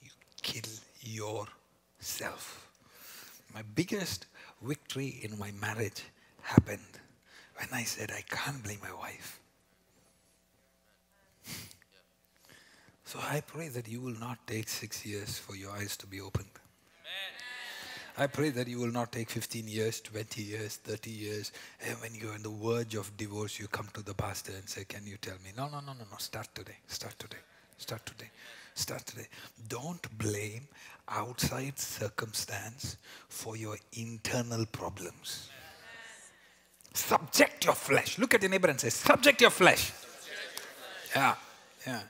You 0.01 0.09
kill 0.41 0.63
yourself. 1.01 2.67
My 3.53 3.61
biggest 3.75 4.25
victory 4.61 5.19
in 5.21 5.37
my 5.37 5.51
marriage 5.59 6.03
happened 6.43 6.99
when 7.57 7.67
I 7.73 7.83
said, 7.83 8.11
I 8.11 8.21
can't 8.21 8.63
blame 8.63 8.79
my 8.81 8.93
wife. 8.93 9.39
So 13.03 13.19
I 13.19 13.41
pray 13.41 13.67
that 13.67 13.89
you 13.89 13.99
will 13.99 14.17
not 14.19 14.37
take 14.47 14.69
six 14.69 15.05
years 15.05 15.37
for 15.37 15.55
your 15.55 15.71
eyes 15.71 15.97
to 15.97 16.07
be 16.07 16.21
opened. 16.21 16.47
I 18.17 18.27
pray 18.27 18.49
that 18.51 18.67
you 18.67 18.79
will 18.79 18.91
not 18.91 19.11
take 19.11 19.29
15 19.29 19.67
years, 19.67 20.01
20 20.01 20.41
years, 20.41 20.77
30 20.77 21.09
years, 21.09 21.51
and 21.85 21.99
when 22.01 22.13
you're 22.13 22.33
on 22.33 22.43
the 22.43 22.49
verge 22.49 22.95
of 22.95 23.15
divorce, 23.17 23.59
you 23.59 23.67
come 23.67 23.87
to 23.93 24.03
the 24.03 24.13
pastor 24.13 24.51
and 24.53 24.67
say, 24.67 24.83
Can 24.83 25.07
you 25.07 25.17
tell 25.17 25.35
me? 25.43 25.51
No, 25.57 25.65
no, 25.65 25.79
no, 25.79 25.93
no, 25.93 26.05
no. 26.09 26.17
Start 26.17 26.49
today. 26.53 26.77
Start 26.87 27.17
today. 27.17 27.37
Start 27.77 28.05
today. 28.05 28.29
Start 28.75 29.05
today. 29.05 29.27
Don't 29.67 30.17
blame 30.17 30.67
outside 31.07 31.79
circumstance 31.79 32.97
for 33.27 33.57
your 33.57 33.77
internal 33.93 34.65
problems. 34.67 35.49
Subject 36.93 37.65
your 37.65 37.75
flesh. 37.75 38.19
Look 38.19 38.33
at 38.33 38.41
your 38.41 38.51
neighbor 38.51 38.69
and 38.69 38.79
say, 38.79 38.89
Subject 38.89 39.41
your 39.41 39.49
flesh. 39.49 39.91
Yeah, 41.15 41.35
yeah, 41.85 42.01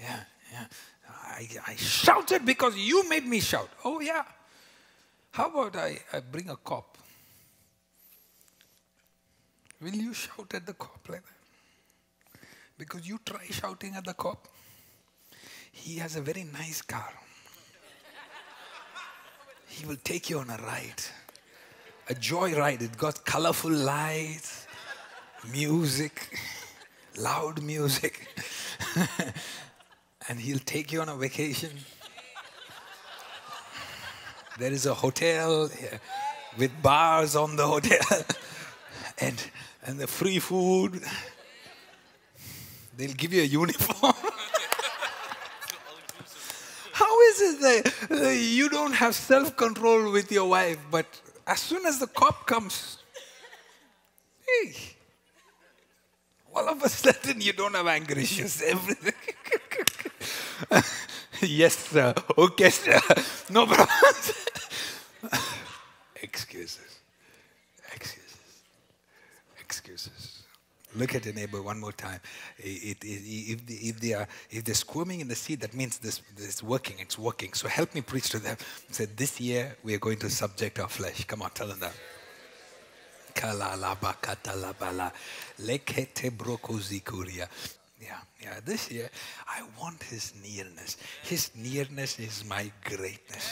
yeah, 0.00 0.20
yeah. 0.52 0.66
I, 1.08 1.48
I 1.66 1.76
shouted 1.76 2.44
because 2.44 2.76
you 2.76 3.08
made 3.08 3.26
me 3.26 3.40
shout. 3.40 3.68
Oh, 3.84 4.00
yeah. 4.00 4.24
How 5.30 5.46
about 5.46 5.76
I, 5.76 5.98
I 6.12 6.20
bring 6.20 6.48
a 6.50 6.56
cop? 6.56 6.98
Will 9.80 9.94
you 9.94 10.12
shout 10.12 10.52
at 10.54 10.66
the 10.66 10.72
cop 10.74 11.08
like 11.08 11.22
that? 11.22 12.40
Because 12.76 13.08
you 13.08 13.18
try 13.24 13.44
shouting 13.50 13.94
at 13.94 14.04
the 14.04 14.14
cop. 14.14 14.48
He 15.70 15.96
has 15.96 16.16
a 16.16 16.20
very 16.20 16.44
nice 16.44 16.82
car. 16.82 17.12
He 19.66 19.86
will 19.86 19.98
take 20.02 20.30
you 20.30 20.38
on 20.40 20.50
a 20.50 20.56
ride. 20.56 21.02
A 22.10 22.14
joyride. 22.14 22.82
It 22.82 22.96
got 22.96 23.24
colorful 23.24 23.70
lights, 23.70 24.66
music, 25.52 26.38
loud 27.18 27.62
music. 27.62 28.26
and 30.28 30.40
he'll 30.40 30.58
take 30.60 30.92
you 30.92 31.00
on 31.02 31.08
a 31.08 31.16
vacation. 31.16 31.70
There 34.58 34.72
is 34.72 34.86
a 34.86 34.94
hotel 34.94 35.70
with 36.56 36.82
bars 36.82 37.36
on 37.36 37.54
the 37.54 37.64
hotel 37.64 38.24
and, 39.20 39.40
and 39.86 40.00
the 40.00 40.08
free 40.08 40.40
food. 40.40 41.00
They'll 42.96 43.14
give 43.14 43.32
you 43.32 43.42
a 43.42 43.44
uniform. 43.44 44.14
How 46.92 47.20
is 47.20 47.40
it 47.40 47.60
that 48.08 48.36
you 48.36 48.68
don't 48.68 48.94
have 48.94 49.14
self 49.14 49.56
control 49.56 50.10
with 50.10 50.32
your 50.32 50.48
wife, 50.48 50.78
but 50.90 51.06
as 51.48 51.60
soon 51.60 51.86
as 51.86 51.98
the 51.98 52.06
cop 52.06 52.46
comes, 52.46 52.98
hey, 54.46 54.72
all 56.54 56.68
of 56.68 56.82
a 56.82 56.88
sudden 56.88 57.40
you 57.40 57.52
don't 57.54 57.74
have 57.74 57.86
anger 57.86 58.18
issues, 58.18 58.62
everything. 58.66 59.14
yes, 61.42 61.76
sir. 61.76 62.14
Okay, 62.36 62.70
sir. 62.70 63.00
No 63.50 63.66
problem. 63.66 63.88
Look 70.98 71.14
at 71.14 71.24
your 71.24 71.34
neighbor 71.34 71.62
one 71.62 71.78
more 71.78 71.92
time. 71.92 72.20
It, 72.58 72.98
it, 73.02 73.04
if, 73.04 73.60
if, 73.68 74.00
they 74.00 74.14
are, 74.14 74.26
if 74.50 74.64
they're 74.64 74.74
squirming 74.74 75.20
in 75.20 75.28
the 75.28 75.34
seat, 75.34 75.60
that 75.60 75.74
means 75.74 75.98
this, 75.98 76.20
this 76.36 76.56
is 76.56 76.62
working. 76.62 76.96
It's 76.98 77.18
working. 77.18 77.52
So 77.52 77.68
help 77.68 77.94
me 77.94 78.00
preach 78.00 78.30
to 78.30 78.38
them. 78.38 78.56
Say, 78.90 79.06
this 79.06 79.40
year 79.40 79.76
we 79.84 79.94
are 79.94 79.98
going 79.98 80.18
to 80.18 80.30
subject 80.30 80.78
our 80.80 80.88
flesh. 80.88 81.24
Come 81.24 81.42
on, 81.42 81.50
tell 81.50 81.68
them 81.68 81.80
that. 81.80 81.94
Yeah, 88.00 88.18
yeah. 88.42 88.60
This 88.64 88.90
year, 88.90 89.10
I 89.46 89.62
want 89.80 90.02
His 90.02 90.32
nearness. 90.42 90.96
His 91.22 91.50
nearness 91.54 92.18
is 92.18 92.44
my 92.44 92.70
greatness. 92.84 93.50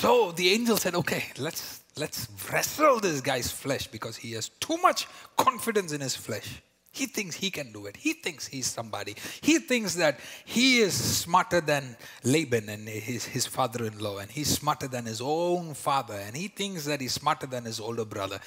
So 0.00 0.32
the 0.32 0.50
angel 0.50 0.76
said, 0.76 0.94
okay, 0.94 1.24
let's, 1.38 1.82
let's 1.96 2.28
wrestle 2.52 3.00
this 3.00 3.20
guy's 3.20 3.50
flesh 3.50 3.86
because 3.86 4.16
he 4.16 4.32
has 4.32 4.50
too 4.60 4.76
much 4.78 5.06
confidence 5.36 5.92
in 5.92 6.00
his 6.00 6.14
flesh. 6.14 6.60
He 6.92 7.06
thinks 7.06 7.34
he 7.34 7.50
can 7.50 7.72
do 7.72 7.86
it. 7.86 7.96
He 7.96 8.12
thinks 8.12 8.46
he's 8.46 8.66
somebody. 8.66 9.16
He 9.40 9.58
thinks 9.58 9.94
that 9.94 10.20
he 10.44 10.78
is 10.78 10.94
smarter 10.94 11.60
than 11.60 11.96
Laban 12.22 12.68
and 12.68 12.88
his, 12.88 13.24
his 13.24 13.46
father 13.46 13.84
in 13.86 13.98
law, 13.98 14.18
and 14.18 14.30
he's 14.30 14.48
smarter 14.48 14.86
than 14.86 15.06
his 15.06 15.20
own 15.20 15.74
father, 15.74 16.14
and 16.14 16.36
he 16.36 16.48
thinks 16.48 16.84
that 16.84 17.00
he's 17.00 17.12
smarter 17.12 17.46
than 17.46 17.64
his 17.64 17.80
older 17.80 18.04
brother. 18.04 18.38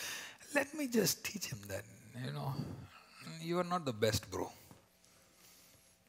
Let 0.55 0.73
me 0.75 0.87
just 0.87 1.25
teach 1.25 1.47
him 1.47 1.59
that, 1.67 1.83
you 2.25 2.31
know, 2.31 2.53
you 3.41 3.59
are 3.59 3.65
not 3.65 3.83
the 3.83 3.93
best, 3.93 4.29
bro. 4.31 4.49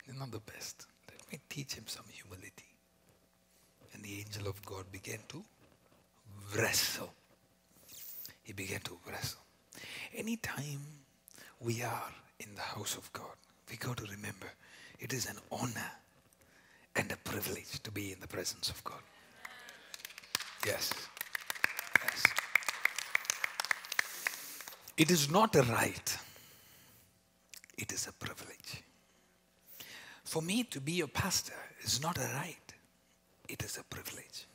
You're 0.07 0.17
not 0.17 0.31
the 0.31 0.41
best. 0.41 0.87
Let 1.11 1.33
me 1.33 1.41
teach 1.49 1.75
him 1.75 1.85
some 1.87 2.05
humility. 2.09 2.68
The 4.09 4.21
angel 4.21 4.49
of 4.49 4.65
God 4.65 4.91
began 4.91 5.19
to 5.29 5.45
wrestle. 6.57 7.13
He 8.43 8.55
began 8.55 8.81
to 8.81 8.97
wrestle. 9.07 9.43
Anytime 10.15 10.81
we 11.61 11.83
are 11.83 12.11
in 12.41 12.55
the 12.55 12.63
house 12.63 12.97
of 12.97 13.13
God, 13.13 13.37
we 13.71 13.77
got 13.77 13.99
to 13.99 14.05
remember 14.05 14.47
it 14.99 15.13
is 15.13 15.27
an 15.29 15.37
honor 15.53 15.91
and 16.97 17.13
a 17.13 17.19
privilege 17.19 17.83
to 17.83 17.91
be 17.91 18.11
in 18.11 18.21
the 18.21 18.27
presence 18.27 18.71
of 18.71 18.83
God. 18.83 19.03
Yes. 20.65 20.91
Yes. 22.03 22.23
It 24.97 25.11
is 25.11 25.31
not 25.31 25.55
a 25.55 25.65
right, 25.65 26.19
it 27.77 27.93
is 27.93 28.07
a 28.07 28.13
privilege. 28.13 28.83
For 30.25 30.41
me 30.41 30.65
to 30.65 30.81
be 30.81 31.03
a 31.03 31.07
pastor 31.07 31.61
is 31.83 32.01
not 32.01 32.17
a 32.17 32.27
right, 32.35 32.68
it 33.49 33.63
is 33.63 33.77
a 33.79 33.85
privilege. 33.85 34.47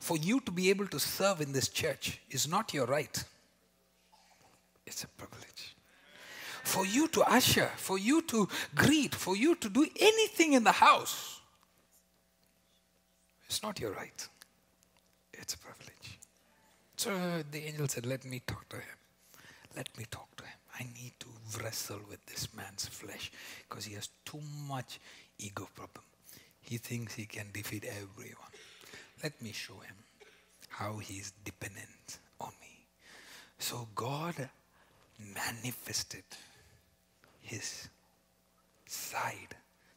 For 0.00 0.16
you 0.16 0.40
to 0.40 0.50
be 0.50 0.70
able 0.70 0.86
to 0.88 0.98
serve 0.98 1.40
in 1.40 1.52
this 1.52 1.68
church 1.68 2.20
is 2.30 2.48
not 2.48 2.74
your 2.74 2.86
right, 2.86 3.24
it's 4.86 5.04
a 5.04 5.08
privilege. 5.08 5.76
For 6.64 6.84
you 6.84 7.06
to 7.08 7.22
usher, 7.22 7.70
for 7.76 7.98
you 7.98 8.22
to 8.22 8.48
greet, 8.74 9.14
for 9.14 9.36
you 9.36 9.54
to 9.56 9.68
do 9.68 9.86
anything 10.00 10.54
in 10.54 10.64
the 10.64 10.72
house, 10.72 11.40
it's 13.46 13.62
not 13.62 13.78
your 13.78 13.92
right, 13.92 14.28
it's 15.32 15.54
a 15.54 15.58
privilege. 15.58 16.18
So 16.96 17.44
the 17.50 17.66
angel 17.66 17.88
said, 17.88 18.06
Let 18.06 18.24
me 18.24 18.42
talk 18.46 18.68
to 18.70 18.76
him. 18.76 18.98
Let 19.76 19.96
me 19.96 20.06
talk 20.10 20.34
to 20.36 20.44
him. 20.44 20.58
I 20.78 20.84
need 20.84 21.12
to 21.20 21.26
wrestle 21.62 22.00
with 22.08 22.24
this 22.26 22.48
man's 22.54 22.86
flesh 22.86 23.30
because 23.68 23.84
he 23.84 23.94
has 23.94 24.08
too 24.24 24.40
much 24.66 24.98
ego 25.38 25.68
problem. 25.74 26.04
He 26.68 26.78
thinks 26.78 27.14
he 27.14 27.26
can 27.26 27.46
defeat 27.52 27.84
everyone. 27.84 28.52
Let 29.22 29.40
me 29.40 29.52
show 29.52 29.74
him 29.74 29.94
how 30.68 30.98
he 30.98 31.14
is 31.14 31.32
dependent 31.44 32.18
on 32.40 32.52
me. 32.60 32.86
So 33.58 33.88
God 33.94 34.48
manifested 35.34 36.24
his 37.40 37.88
side 38.86 39.54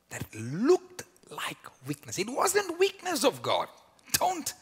that 0.10 0.24
looked 0.34 1.04
like 1.30 1.58
weakness. 1.88 2.18
It 2.20 2.30
wasn't 2.30 2.80
weakness 2.80 3.24
of 3.24 3.42
God. 3.42 3.68
Don't 4.14 4.54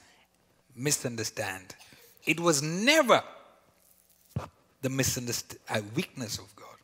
misunderstand 0.75 1.75
It 2.25 2.39
was 2.39 2.61
never 2.61 3.23
the 4.81 4.89
misunderstood 4.89 5.59
uh, 5.69 5.81
weakness 5.95 6.37
of 6.39 6.53
God. 6.55 6.77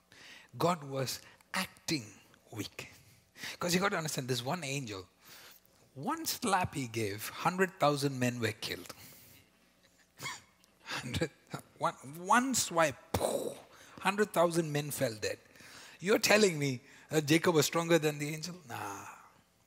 God 0.57 0.83
was 0.83 1.19
acting 1.53 2.05
weak. 2.51 2.91
Because 3.51 3.75
you 3.75 3.81
got 3.81 3.91
to 3.91 3.97
understand, 3.97 4.29
this 4.29 4.43
one 4.43 4.63
angel, 4.63 5.05
one 5.95 6.25
slap 6.25 6.73
he 6.75 6.87
gave, 6.87 7.29
100,000 7.29 8.19
men 8.19 8.39
were 8.39 8.53
killed. 8.53 8.93
one, 11.77 11.93
one 12.17 12.55
swipe, 12.55 12.95
100,000 13.17 14.71
men 14.71 14.91
fell 14.91 15.13
dead. 15.21 15.37
You're 15.99 16.19
telling 16.19 16.57
me 16.59 16.81
uh, 17.11 17.21
Jacob 17.21 17.55
was 17.55 17.65
stronger 17.65 17.99
than 17.99 18.17
the 18.17 18.33
angel? 18.33 18.55
Nah, 18.67 18.75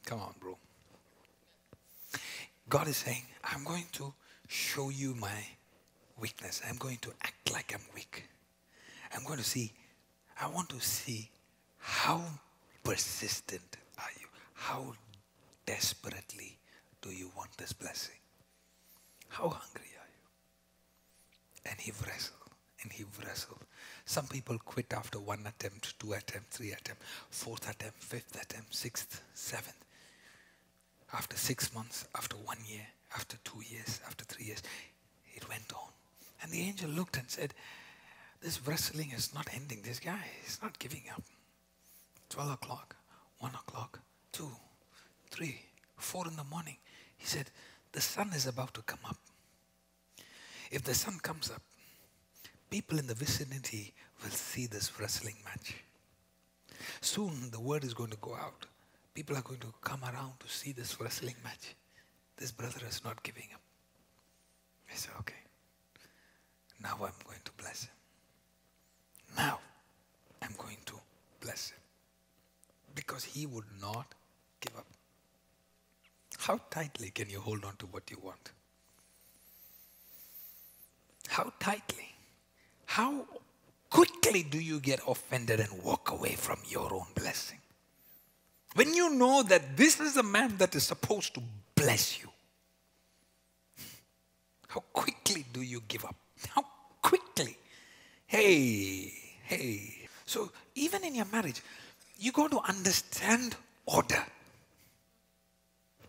come 0.05 0.21
on, 0.21 0.35
bro. 0.41 0.59
God 2.69 2.89
is 2.89 2.97
saying, 2.97 3.23
I'm 3.45 3.63
going 3.63 3.87
to 3.93 4.13
show 4.49 4.91
you 4.91 5.15
my 5.15 5.47
weakness. 6.19 6.61
I'm 6.69 6.77
going 6.77 6.99
to 7.03 7.11
act 7.23 7.53
like 7.53 7.73
I'm 7.73 7.83
weak. 7.95 8.25
I'm 9.15 9.25
going 9.25 9.39
to 9.39 9.45
see, 9.45 9.73
I 10.41 10.49
want 10.49 10.69
to 10.71 10.81
see 10.81 11.31
how 11.79 12.21
persistent 12.83 13.77
are 13.99 14.11
you? 14.21 14.27
How 14.55 14.95
desperately 15.67 16.59
do 17.03 17.11
you 17.11 17.31
want 17.37 17.57
this 17.59 17.73
blessing? 17.73 18.17
How 19.29 19.49
hungry 19.49 19.91
are 20.01 20.11
you? 20.17 21.71
And 21.71 21.81
he 21.81 21.93
wrestled 22.05 22.51
and 22.83 22.93
he 22.93 23.05
wrestled. 23.25 23.65
Some 24.05 24.27
people 24.27 24.59
quit 24.59 24.93
after 24.93 25.19
one 25.19 25.45
attempt, 25.47 25.99
two 25.99 26.13
attempts, 26.13 26.57
three 26.57 26.73
attempts, 26.73 27.05
fourth 27.31 27.69
attempt, 27.69 28.03
fifth 28.03 28.41
attempt, 28.41 28.75
sixth, 28.75 29.23
seventh. 29.35 29.85
After 31.13 31.37
six 31.37 31.75
months, 31.75 32.07
after 32.17 32.37
one 32.37 32.59
year, 32.69 32.87
after 33.15 33.37
two 33.45 33.61
years, 33.69 34.01
after 34.07 34.25
three 34.25 34.47
years, 34.47 34.63
it 35.35 35.49
went 35.49 35.73
on. 35.75 35.91
And 36.43 36.53
the 36.53 36.61
angel 36.61 36.91
looked 36.91 37.17
and 37.17 37.29
said, 37.31 37.55
This 38.41 38.67
wrestling 38.67 39.13
is 39.15 39.35
not 39.35 39.49
ending. 39.55 39.83
This 39.83 40.01
guy 40.01 40.21
is 40.47 40.61
not 40.63 40.79
giving 40.79 41.03
up. 41.13 41.23
12 42.31 42.53
o'clock, 42.53 42.97
1 43.39 43.53
o'clock, 43.55 44.01
2, 44.33 44.51
3, 45.31 45.55
4 45.97 46.29
in 46.29 46.37
the 46.37 46.45
morning. 46.45 46.77
He 47.17 47.27
said, 47.27 47.51
The 47.93 48.01
sun 48.01 48.31
is 48.35 48.47
about 48.47 48.75
to 48.75 48.83
come 48.83 49.01
up. 49.09 49.17
If 50.71 50.83
the 50.83 50.95
sun 50.95 51.19
comes 51.23 51.51
up, 51.51 51.63
people 52.71 52.99
in 52.99 53.07
the 53.07 53.15
vicinity 53.15 53.95
will 54.23 54.31
see 54.31 54.67
this 54.67 54.99
wrestling 55.01 55.37
match. 55.45 55.75
Soon 57.01 57.51
the 57.51 57.61
word 57.61 57.85
is 57.85 57.95
going 57.95 58.11
to 58.11 58.17
go 58.19 58.35
out. 58.35 58.67
People 59.15 59.37
are 59.37 59.43
going 59.43 59.61
to 59.61 59.73
come 59.81 60.03
around 60.03 60.33
to 60.41 60.49
see 60.49 60.73
this 60.73 61.01
wrestling 61.01 61.37
match. 61.43 61.75
This 62.37 62.53
brother 62.53 62.81
is 62.87 63.03
not 63.05 63.23
giving 63.23 63.49
up. 63.55 63.61
I 64.91 64.95
said, 64.95 65.13
okay. 65.21 65.35
Now 66.83 66.97
I'm 67.01 67.15
going 67.25 67.41
to 67.45 67.53
bless 67.57 67.85
him. 67.85 67.95
Now 69.37 69.59
I'm 70.43 70.55
going 70.59 70.77
to 70.87 70.95
bless 71.41 71.71
him. 71.71 71.79
Because 72.95 73.25
he 73.25 73.47
would 73.47 73.65
not 73.81 74.15
give 74.61 74.77
up. 74.77 74.87
How 76.47 76.61
tightly 76.71 77.11
can 77.11 77.29
you 77.29 77.41
hold 77.41 77.65
on 77.65 77.75
to 77.79 77.87
what 77.87 78.09
you 78.09 78.19
want? 78.23 78.53
How 81.27 81.53
tightly? 81.59 82.15
How 82.85 83.27
quickly 83.91 84.45
do 84.45 84.61
you 84.61 84.79
get 84.79 85.01
offended 85.09 85.59
and 85.59 85.83
walk 85.83 86.13
away 86.13 86.37
from 86.37 86.59
your 86.69 86.95
own 86.95 87.07
blessing? 87.17 87.59
When 88.77 88.95
you 88.95 89.11
know 89.11 89.43
that 89.43 89.77
this 89.77 89.99
is 89.99 90.15
the 90.15 90.23
man 90.23 90.57
that 90.59 90.77
is 90.77 90.85
supposed 90.85 91.35
to 91.35 91.43
bless 91.75 92.23
you, 92.23 92.29
how 94.69 94.85
quickly 94.93 95.45
do 95.53 95.63
you 95.63 95.83
give 95.89 96.05
up? 96.05 96.15
How 96.55 96.65
quickly? 97.03 97.57
Hey, 98.29 99.13
hey. 99.43 100.09
So, 100.27 100.53
even 100.77 101.03
in 101.03 101.17
your 101.17 101.27
marriage, 101.33 101.61
you 102.21 102.31
got 102.31 102.53
to 102.53 102.61
understand 102.61 103.57
order. 103.85 104.25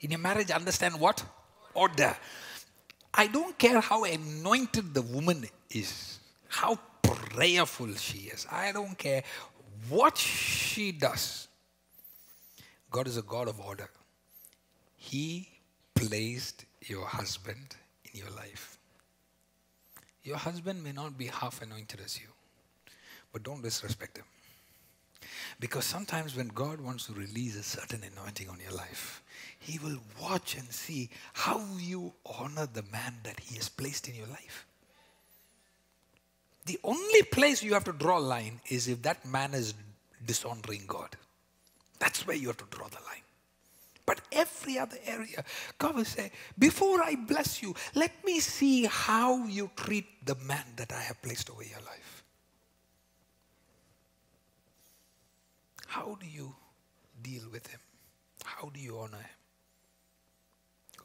In 0.02 0.12
your 0.12 0.20
marriage, 0.20 0.52
understand 0.52 1.00
what? 1.00 1.24
Order. 1.74 2.16
I 3.14 3.28
don't 3.28 3.58
care 3.58 3.80
how 3.80 4.04
anointed 4.04 4.94
the 4.94 5.02
woman 5.02 5.46
is, 5.72 6.20
how 6.48 6.80
prayerful 7.02 7.94
she 7.96 8.30
is. 8.30 8.46
I 8.52 8.72
don't 8.72 8.98
care 8.98 9.24
what 9.90 10.18
she 10.18 10.92
does. 10.92 11.48
God 12.92 13.08
is 13.08 13.18
a 13.18 13.22
God 13.22 13.48
of 13.48 13.60
order. 13.60 13.90
He 14.96 15.50
placed 15.96 16.66
your 16.86 17.06
husband 17.06 17.76
in 18.06 18.20
your 18.20 18.30
life. 18.32 18.78
Your 20.24 20.38
husband 20.38 20.84
may 20.84 20.92
not 20.92 21.18
be 21.18 21.28
half 21.28 21.62
anointed 21.62 22.02
as 22.04 22.20
you, 22.20 22.28
but 23.32 23.44
don't 23.44 23.64
disrespect 23.64 24.18
him. 24.18 24.26
Because 25.60 25.86
sometimes 25.86 26.36
when 26.36 26.50
God 26.50 26.82
wants 26.82 27.08
to 27.08 27.14
release 27.14 27.56
a 27.56 27.64
certain 27.64 28.02
anointing 28.04 28.50
on 28.50 28.60
your 28.60 28.74
life, 28.74 29.24
He 29.68 29.80
will 29.80 30.00
watch 30.22 30.56
and 30.56 30.72
see 30.72 31.10
how 31.34 31.62
you 31.78 32.14
honor 32.26 32.70
the 32.72 32.84
man 32.84 33.16
that 33.24 33.38
He 33.42 33.58
has 33.58 33.68
placed 33.68 34.08
in 34.08 34.16
your 34.16 34.28
life. 34.28 34.66
The 36.66 36.80
only 36.86 37.24
place 37.24 37.62
you 37.62 37.74
have 37.74 37.84
to 37.84 37.92
draw 37.92 38.18
a 38.18 38.20
line 38.20 38.62
is 38.70 38.88
if 38.88 39.02
that 39.02 39.26
man 39.26 39.54
is 39.54 39.74
dishonoring 40.26 40.84
God. 40.88 41.18
That's 42.00 42.26
where 42.26 42.38
you 42.38 42.48
have 42.48 42.58
to 42.58 42.66
draw 42.70 42.88
the 42.88 42.96
line. 42.96 43.26
But 44.06 44.22
every 44.32 44.80
other 44.80 45.00
area, 45.06 45.44
God 45.78 45.96
will 45.96 46.06
say, 46.06 46.32
Before 46.58 47.04
I 47.04 47.16
bless 47.16 47.62
you, 47.62 47.76
let 47.94 48.24
me 48.24 48.40
see 48.40 48.86
how 48.86 49.48
you 49.48 49.70
treat 49.76 50.26
the 50.26 50.36
man 50.36 50.64
that 50.78 50.94
I 50.94 51.02
have 51.02 51.22
placed 51.22 51.50
over 51.50 51.64
your 51.64 51.82
life. 51.86 52.24
How 55.88 56.18
do 56.18 56.26
you 56.26 56.56
deal 57.22 57.44
with 57.52 57.68
him? 57.68 57.82
How 58.46 58.70
do 58.70 58.80
you 58.80 58.98
honor 58.98 59.18
him? 59.18 59.26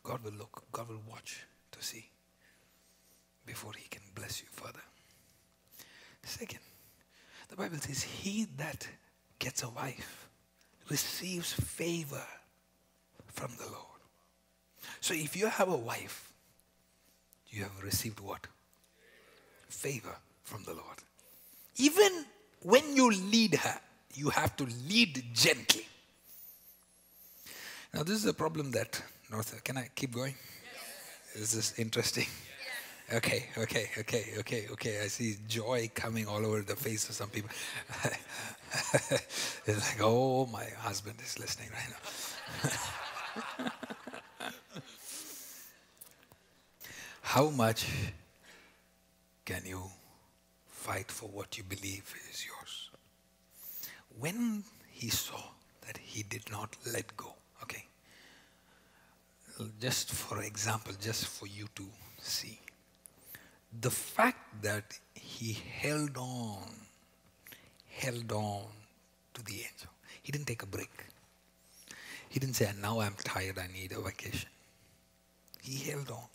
God 0.02 0.22
will 0.24 0.32
look, 0.32 0.64
God 0.72 0.88
will 0.88 1.02
watch 1.08 1.44
to 1.72 1.82
see 1.82 2.06
before 3.46 3.72
he 3.76 3.88
can 3.88 4.02
bless 4.14 4.40
you 4.40 4.48
further. 4.50 4.82
Second, 6.24 6.60
the 7.48 7.56
Bible 7.56 7.78
says, 7.78 8.02
He 8.02 8.46
that 8.56 8.86
gets 9.38 9.62
a 9.62 9.68
wife 9.68 10.28
receives 10.88 11.52
favor 11.52 12.26
from 13.26 13.50
the 13.58 13.64
Lord. 13.64 13.86
So 15.00 15.14
if 15.14 15.36
you 15.36 15.46
have 15.48 15.68
a 15.68 15.76
wife, 15.76 16.32
you 17.50 17.62
have 17.62 17.82
received 17.82 18.20
what? 18.20 18.46
Favor 19.68 20.16
from 20.44 20.64
the 20.64 20.74
Lord. 20.74 20.98
Even 21.76 22.24
when 22.60 22.96
you 22.96 23.10
lead 23.10 23.54
her, 23.54 23.80
you 24.14 24.30
have 24.30 24.56
to 24.56 24.66
lead 24.88 25.22
gently. 25.32 25.86
Now, 27.94 28.02
this 28.02 28.16
is 28.16 28.26
a 28.26 28.34
problem 28.34 28.70
that 28.72 29.02
North. 29.32 29.64
Can 29.64 29.78
I 29.78 29.88
keep 29.94 30.12
going? 30.12 30.34
Yes. 31.34 31.42
Is 31.42 31.52
this 31.52 31.78
interesting? 31.78 32.26
Yes. 33.08 33.16
Okay, 33.16 33.46
okay, 33.58 33.88
okay, 33.98 34.24
okay, 34.38 34.66
okay. 34.70 35.00
I 35.02 35.08
see 35.08 35.36
joy 35.48 35.90
coming 35.94 36.26
all 36.26 36.44
over 36.44 36.60
the 36.60 36.76
face 36.76 37.08
of 37.08 37.14
some 37.14 37.30
people. 37.30 37.50
it's 39.66 39.90
like, 39.90 40.00
oh, 40.00 40.46
my 40.46 40.66
husband 40.78 41.16
is 41.24 41.38
listening 41.38 41.68
right 41.72 41.90
now. 43.64 43.70
How 47.22 47.48
much 47.48 47.86
can 49.46 49.62
you 49.64 49.82
fight 50.68 51.10
for 51.10 51.26
what 51.28 51.56
you 51.56 51.64
believe 51.64 52.14
is 52.30 52.44
yours? 52.44 52.90
When 54.18 54.64
he 54.90 55.08
saw 55.08 55.40
that 55.86 55.96
he 55.96 56.22
did 56.22 56.50
not 56.50 56.76
let 56.92 57.16
go, 57.16 57.34
just 59.80 60.12
for 60.12 60.42
example, 60.42 60.92
just 61.00 61.26
for 61.26 61.46
you 61.46 61.66
to 61.74 61.84
see, 62.20 62.60
the 63.80 63.90
fact 63.90 64.62
that 64.62 64.98
he 65.14 65.58
held 65.80 66.16
on, 66.16 66.68
held 67.88 68.32
on 68.32 68.64
to 69.34 69.42
the 69.44 69.54
angel, 69.54 69.90
he 70.22 70.32
didn't 70.32 70.46
take 70.46 70.62
a 70.62 70.66
break. 70.66 70.90
He 72.28 72.40
didn't 72.40 72.54
say, 72.54 72.70
now 72.80 73.00
I'm 73.00 73.14
tired, 73.22 73.58
I 73.58 73.66
need 73.72 73.92
a 73.92 74.00
vacation. 74.00 74.48
He 75.62 75.90
held 75.90 76.10
on. 76.10 76.28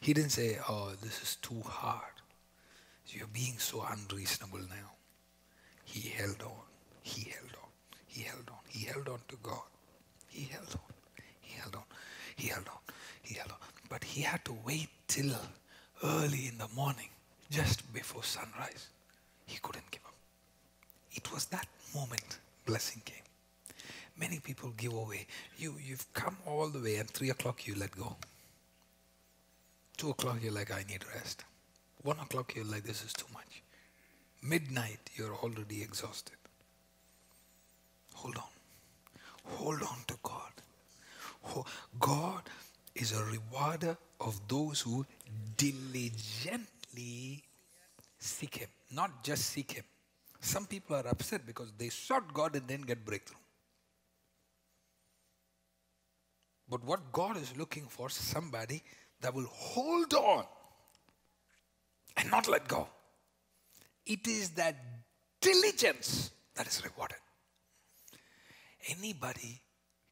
He 0.00 0.12
didn't 0.12 0.30
say, 0.30 0.58
oh, 0.68 0.92
this 1.02 1.22
is 1.22 1.36
too 1.36 1.60
hard. 1.64 2.12
You're 3.08 3.26
being 3.28 3.58
so 3.58 3.86
unreasonable 3.90 4.58
now. 4.58 4.92
He 5.84 6.08
held 6.10 6.42
on. 6.42 6.66
He 7.02 7.30
held 7.30 7.52
on. 7.62 7.70
He 8.06 8.22
held 8.22 8.48
on. 8.48 8.58
He 8.68 8.84
held 8.84 9.08
on 9.08 9.20
to 9.28 9.36
God. 9.42 9.62
He 10.28 10.44
held 10.44 10.68
on. 10.74 10.94
He 12.38 12.48
held 12.48 12.68
on. 12.68 12.78
He 13.22 13.34
held 13.34 13.50
on. 13.50 13.58
But 13.90 14.04
he 14.04 14.22
had 14.22 14.44
to 14.44 14.54
wait 14.64 14.88
till 15.08 15.32
early 16.04 16.46
in 16.46 16.56
the 16.58 16.68
morning, 16.74 17.08
just 17.50 17.92
before 17.92 18.22
sunrise. 18.22 18.88
He 19.46 19.58
couldn't 19.60 19.90
give 19.90 20.02
up. 20.06 20.14
It 21.12 21.32
was 21.32 21.46
that 21.46 21.66
moment 21.94 22.38
blessing 22.64 23.02
came. 23.04 23.16
Many 24.16 24.38
people 24.38 24.72
give 24.76 24.92
away. 24.92 25.26
You, 25.58 25.74
you've 25.84 26.12
come 26.14 26.36
all 26.46 26.68
the 26.68 26.80
way, 26.80 26.96
and 26.96 27.08
three 27.10 27.30
o'clock 27.30 27.66
you 27.66 27.74
let 27.74 27.90
go. 27.96 28.16
Two 29.96 30.10
o'clock, 30.10 30.38
you're 30.42 30.52
like, 30.52 30.70
I 30.70 30.84
need 30.88 31.04
rest. 31.14 31.44
One 32.02 32.18
o'clock, 32.20 32.54
you're 32.54 32.64
like, 32.64 32.84
this 32.84 33.04
is 33.04 33.12
too 33.12 33.26
much. 33.34 33.62
Midnight, 34.42 35.10
you're 35.16 35.34
already 35.34 35.82
exhausted. 35.82 36.36
Hold 38.14 38.36
on. 38.36 39.56
Hold 39.56 39.82
on 39.82 39.98
to 40.06 40.14
God. 40.22 40.52
God 41.98 42.42
is 42.94 43.12
a 43.12 43.24
rewarder 43.24 43.96
of 44.20 44.40
those 44.48 44.80
who 44.80 45.06
diligently 45.56 47.42
seek 48.18 48.56
Him, 48.56 48.68
not 48.92 49.22
just 49.22 49.46
seek 49.46 49.72
Him. 49.72 49.84
Some 50.40 50.66
people 50.66 50.96
are 50.96 51.06
upset 51.08 51.46
because 51.46 51.72
they 51.78 51.88
sought 51.88 52.32
God 52.32 52.54
and 52.56 52.66
then 52.68 52.82
get 52.82 53.04
breakthrough. 53.04 53.38
But 56.68 56.84
what 56.84 57.12
God 57.12 57.36
is 57.36 57.56
looking 57.56 57.84
for 57.84 58.08
is 58.08 58.14
somebody 58.14 58.82
that 59.20 59.34
will 59.34 59.48
hold 59.50 60.12
on 60.14 60.44
and 62.16 62.30
not 62.30 62.46
let 62.46 62.68
go. 62.68 62.88
It 64.06 64.26
is 64.26 64.50
that 64.50 64.76
diligence 65.40 66.30
that 66.54 66.66
is 66.66 66.82
rewarded. 66.84 67.18
Anybody 68.90 69.60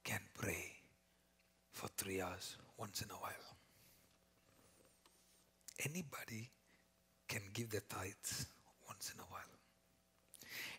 can 0.04 0.20
pray 0.34 0.75
for 1.76 1.88
three 1.98 2.22
hours 2.22 2.56
once 2.78 3.02
in 3.02 3.10
a 3.10 3.14
while. 3.14 3.46
Anybody 5.84 6.50
can 7.28 7.42
give 7.52 7.68
the 7.68 7.80
tithes 7.80 8.46
once 8.88 9.12
in 9.14 9.20
a 9.20 9.24
while. 9.24 9.52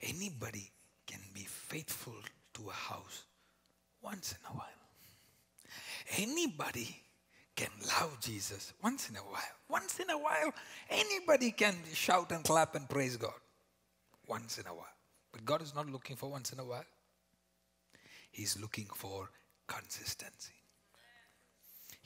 Anybody 0.02 0.72
can 1.06 1.20
be 1.36 1.42
faithful 1.42 2.16
to 2.56 2.70
a 2.70 2.74
house 2.74 3.26
once 4.02 4.32
in 4.32 4.40
a 4.52 4.58
while. 4.58 4.82
Anybody 6.18 7.04
can 7.56 7.70
love 8.00 8.18
Jesus 8.20 8.74
once 8.82 9.10
in 9.10 9.18
a 9.18 9.20
while. 9.20 9.56
Once 9.70 10.00
in 10.00 10.10
a 10.10 10.18
while, 10.18 10.52
anybody 10.90 11.52
can 11.52 11.76
shout 11.94 12.32
and 12.32 12.44
clap 12.44 12.74
and 12.74 12.90
praise 12.90 13.18
God. 13.18 13.40
Once 14.28 14.58
in 14.58 14.66
a 14.66 14.74
while. 14.74 14.96
But 15.32 15.46
God 15.46 15.62
is 15.62 15.76
not 15.76 15.88
looking 15.88 16.16
for 16.16 16.30
once 16.32 16.52
in 16.54 16.60
a 16.60 16.66
while, 16.66 16.86
He's 18.32 18.60
looking 18.60 18.88
for 18.96 19.30
consistency. 19.68 20.57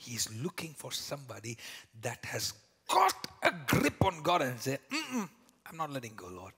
He's 0.02 0.28
looking 0.42 0.74
for 0.76 0.90
somebody 0.92 1.56
that 2.02 2.24
has 2.24 2.54
got 2.88 3.14
a 3.42 3.52
grip 3.66 4.04
on 4.04 4.22
God 4.22 4.42
and 4.42 4.58
say, 4.58 4.78
I'm 4.92 5.76
not 5.76 5.90
letting 5.92 6.14
go, 6.16 6.26
Lord. 6.26 6.52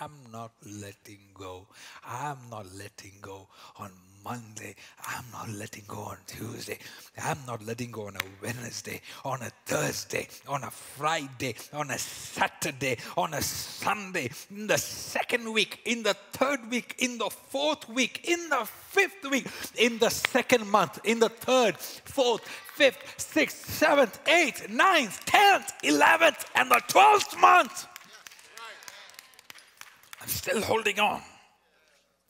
I'm 0.00 0.12
not 0.30 0.52
letting 0.64 1.20
go. 1.34 1.66
I'm 2.04 2.38
not 2.50 2.66
letting 2.74 3.12
go 3.22 3.48
on 3.78 3.90
Monday. 4.22 4.74
I'm 5.06 5.24
not 5.32 5.48
letting 5.48 5.84
go 5.86 6.00
on 6.00 6.18
Tuesday. 6.26 6.78
I'm 7.22 7.38
not 7.46 7.64
letting 7.64 7.92
go 7.92 8.08
on 8.08 8.16
a 8.16 8.20
Wednesday, 8.42 9.00
on 9.24 9.40
a 9.40 9.50
Thursday, 9.64 10.28
on 10.48 10.64
a 10.64 10.70
Friday, 10.70 11.54
on 11.72 11.90
a 11.90 11.98
Saturday, 11.98 12.98
on 13.16 13.34
a 13.34 13.40
Sunday, 13.40 14.30
in 14.50 14.66
the 14.66 14.76
second 14.76 15.50
week, 15.50 15.80
in 15.84 16.02
the 16.02 16.14
third 16.32 16.70
week, 16.70 16.96
in 16.98 17.18
the 17.18 17.30
fourth 17.30 17.88
week, 17.88 18.28
in 18.28 18.48
the 18.50 18.66
fifth 18.66 19.30
week, 19.30 19.46
in 19.78 19.98
the 19.98 20.10
second 20.10 20.68
month, 20.68 20.98
in 21.04 21.20
the 21.20 21.28
third, 21.30 21.78
fourth, 21.78 22.46
fifth, 22.74 22.98
sixth, 23.16 23.70
seventh, 23.70 24.18
eighth, 24.28 24.68
ninth, 24.68 25.24
tenth, 25.24 25.72
eleventh, 25.82 26.44
and 26.54 26.70
the 26.70 26.82
twelfth 26.88 27.38
month. 27.40 27.86
Still 30.26 30.60
holding 30.62 31.00
on. 31.00 31.22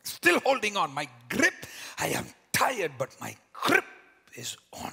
Still 0.04 0.40
holding 0.40 0.76
on. 0.76 0.94
My 0.94 1.08
grip, 1.28 1.66
I 1.98 2.08
am 2.08 2.26
tired, 2.52 2.92
but 2.98 3.16
my 3.20 3.34
grip 3.52 3.84
is 4.34 4.56
on 4.72 4.92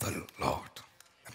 the 0.00 0.24
Lord 0.40 0.70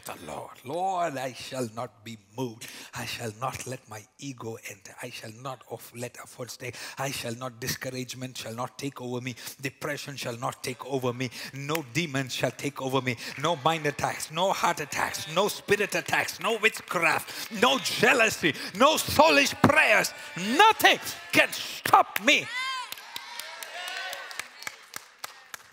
the 0.05 0.15
Lord. 0.27 0.51
Lord, 0.65 1.17
I 1.17 1.33
shall 1.33 1.67
not 1.75 2.03
be 2.03 2.17
moved. 2.37 2.67
I 2.95 3.05
shall 3.05 3.31
not 3.39 3.67
let 3.67 3.87
my 3.89 4.03
ego 4.19 4.57
enter. 4.69 4.93
I 5.01 5.09
shall 5.09 5.31
not 5.41 5.63
off, 5.69 5.91
let 5.95 6.17
effort 6.21 6.51
stay. 6.51 6.73
I 6.97 7.11
shall 7.11 7.35
not, 7.35 7.59
discouragement 7.59 8.37
shall 8.37 8.53
not 8.53 8.77
take 8.77 9.01
over 9.01 9.21
me. 9.21 9.35
Depression 9.61 10.15
shall 10.15 10.37
not 10.37 10.63
take 10.63 10.85
over 10.85 11.13
me. 11.13 11.29
No 11.53 11.83
demons 11.93 12.33
shall 12.33 12.51
take 12.51 12.81
over 12.81 13.01
me. 13.01 13.17
No 13.41 13.55
mind 13.57 13.85
attacks, 13.85 14.31
no 14.31 14.51
heart 14.51 14.79
attacks, 14.79 15.33
no 15.33 15.47
spirit 15.47 15.95
attacks, 15.95 16.39
no 16.39 16.57
witchcraft, 16.57 17.51
no 17.61 17.77
jealousy, 17.79 18.53
no 18.77 18.95
soulish 18.95 19.53
prayers. 19.61 20.13
Nothing 20.57 20.99
can 21.31 21.51
stop 21.51 22.19
me. 22.23 22.45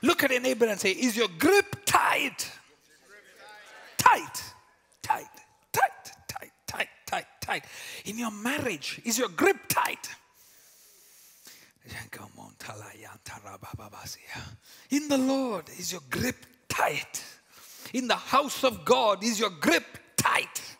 Look 0.03 0.23
at 0.23 0.31
your 0.31 0.41
neighbor 0.41 0.67
and 0.67 0.79
say, 0.79 0.93
Is 0.93 1.17
your 1.17 1.29
grip 1.39 1.85
tight? 1.85 2.51
Tight, 4.09 4.55
tight, 5.03 5.29
tight, 5.73 6.13
tight, 6.29 6.53
tight, 6.67 6.89
tight, 7.07 7.27
tight. 7.41 7.65
In 8.07 8.19
your 8.19 8.31
marriage, 8.31 9.01
is 9.05 9.19
your 9.19 9.29
grip 9.29 9.57
tight? 9.69 10.09
In 14.91 15.09
the 15.09 15.19
Lord, 15.19 15.69
is 15.79 15.93
your 15.93 16.01
grip 16.11 16.47
tight? 16.69 17.25
In 17.93 18.09
the 18.09 18.17
house 18.17 18.65
of 18.65 18.85
God, 18.85 19.23
is 19.25 19.41
your 19.41 19.51
grip 19.51 19.85
tight? 20.17 20.77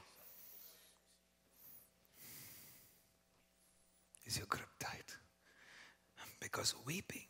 Is 4.27 4.37
your 4.37 4.47
grip 4.47 4.69
tight? 4.79 5.17
Because 6.41 6.75
weeping 6.87 7.25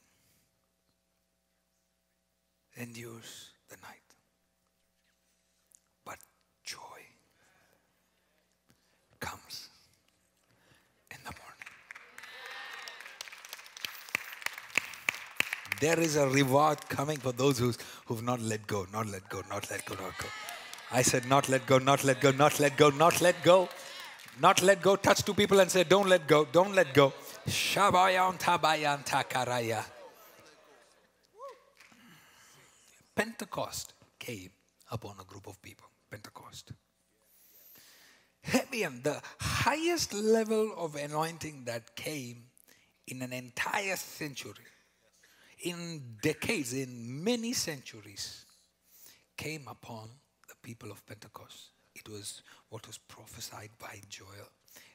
endures 2.77 3.51
the 3.69 3.77
night. 3.77 4.09
comes 9.21 9.69
in 11.11 11.19
the 11.25 11.33
morning. 11.33 11.59
There 15.81 15.99
is 16.01 16.17
a 16.17 16.29
reward 16.29 16.89
coming 16.89 17.19
for 17.19 17.33
those 17.33 17.59
who's, 17.59 17.79
who've 18.07 18.23
not 18.23 18.41
let 18.41 18.67
go, 18.67 18.87
not 18.93 19.07
let 19.07 19.29
go, 19.29 19.43
not 19.49 19.71
let 19.71 19.85
go, 19.85 19.95
not 19.95 20.17
go. 20.19 20.27
I 20.91 21.03
said, 21.03 21.29
not 21.29 21.49
let 21.49 21.67
go, 21.67 21.79
not 21.79 22.05
let 22.05 22.21
go, 22.21 22.31
not 22.31 22.59
let 22.59 22.77
go, 22.77 22.91
not 22.91 23.21
let 23.21 23.43
go. 23.43 23.69
Not 24.41 24.63
let 24.63 24.81
go. 24.81 24.97
Touch 24.97 25.25
two 25.25 25.35
people 25.35 25.59
and 25.61 25.71
say, 25.71 25.85
don't 25.85 26.09
let 26.09 26.27
go, 26.27 26.45
don't 26.45 26.75
let 26.75 26.95
go. 26.95 27.13
Shabayan 27.47 28.39
tabayan 28.39 29.05
takaraya. 29.05 29.85
Pentecost 33.15 33.95
came 34.19 34.51
upon 34.93 35.17
a 35.21 35.25
group 35.25 35.49
of 35.49 35.61
people. 35.61 35.87
Pentecost 36.11 36.73
heavy 38.49 38.83
and 38.83 39.05
the 39.05 39.21
highest 39.41 40.15
level 40.15 40.73
of 40.77 40.97
anointing 40.97 41.65
that 41.65 41.95
came 41.95 42.45
in 43.07 43.23
an 43.23 43.33
entire 43.33 43.97
century, 43.97 44.53
in 45.61 46.17
decades, 46.23 46.73
in 46.73 47.23
many 47.23 47.53
centuries, 47.53 48.45
came 49.37 49.67
upon 49.69 50.09
the 50.49 50.55
people 50.63 50.91
of 50.91 51.05
Pentecost. 51.07 51.71
It 51.95 52.09
was 52.09 52.43
what 52.69 52.87
was 52.87 52.99
prophesied 52.99 53.71
by 53.79 54.01
Joel. 54.09 54.51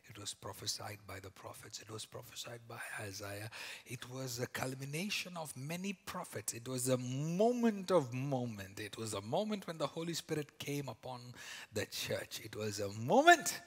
It 0.09 0.19
was 0.19 0.33
prophesied 0.33 0.99
by 1.07 1.19
the 1.19 1.31
prophets. 1.31 1.81
It 1.81 1.89
was 1.89 2.05
prophesied 2.05 2.59
by 2.67 2.79
Isaiah. 3.01 3.49
It 3.85 4.09
was 4.09 4.39
a 4.39 4.47
culmination 4.47 5.35
of 5.37 5.55
many 5.55 5.93
prophets. 5.93 6.53
It 6.53 6.67
was 6.67 6.89
a 6.89 6.97
moment 6.97 7.89
of 7.89 8.13
moment. 8.13 8.79
It 8.79 8.97
was 8.97 9.13
a 9.13 9.21
moment 9.21 9.65
when 9.65 9.77
the 9.77 9.87
Holy 9.87 10.13
Spirit 10.13 10.59
came 10.59 10.87
upon 10.87 11.21
the 11.73 11.85
church. 11.85 12.41
It 12.43 12.55
was 12.55 12.79
a 12.79 12.89
moment 12.89 13.59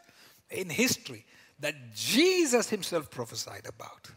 in 0.50 0.70
history 0.70 1.24
that 1.58 1.94
Jesus 1.94 2.68
himself 2.68 3.10
prophesied 3.10 3.66
about. 3.66 4.10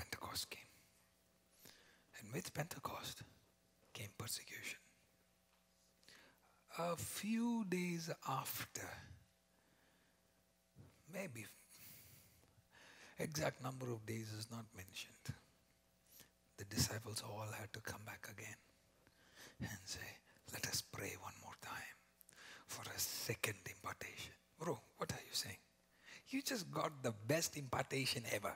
Pentecost 0.00 0.48
came. 0.48 0.72
And 2.18 2.32
with 2.32 2.54
Pentecost 2.54 3.22
came 3.92 4.08
persecution 4.16 4.78
a 6.78 6.96
few 6.96 7.64
days 7.68 8.10
after, 8.28 8.88
maybe 11.12 11.44
exact 13.18 13.62
number 13.62 13.90
of 13.90 14.06
days 14.06 14.32
is 14.38 14.46
not 14.50 14.64
mentioned, 14.74 15.36
the 16.56 16.64
disciples 16.64 17.22
all 17.26 17.48
had 17.58 17.72
to 17.72 17.80
come 17.80 18.00
back 18.06 18.26
again 18.30 18.56
and 19.60 19.78
say, 19.84 20.08
Let 20.52 20.66
us 20.68 20.80
pray 20.80 21.14
one 21.20 21.34
more 21.42 21.56
time 21.60 21.96
for 22.66 22.82
a 22.82 22.98
second 22.98 23.58
impartation. 23.66 24.32
Bro, 24.58 24.78
what 24.96 25.12
are 25.12 25.24
you 25.26 25.34
saying? 25.34 25.56
You 26.28 26.40
just 26.42 26.70
got 26.70 27.02
the 27.02 27.12
best 27.26 27.56
impartation 27.56 28.22
ever. 28.32 28.54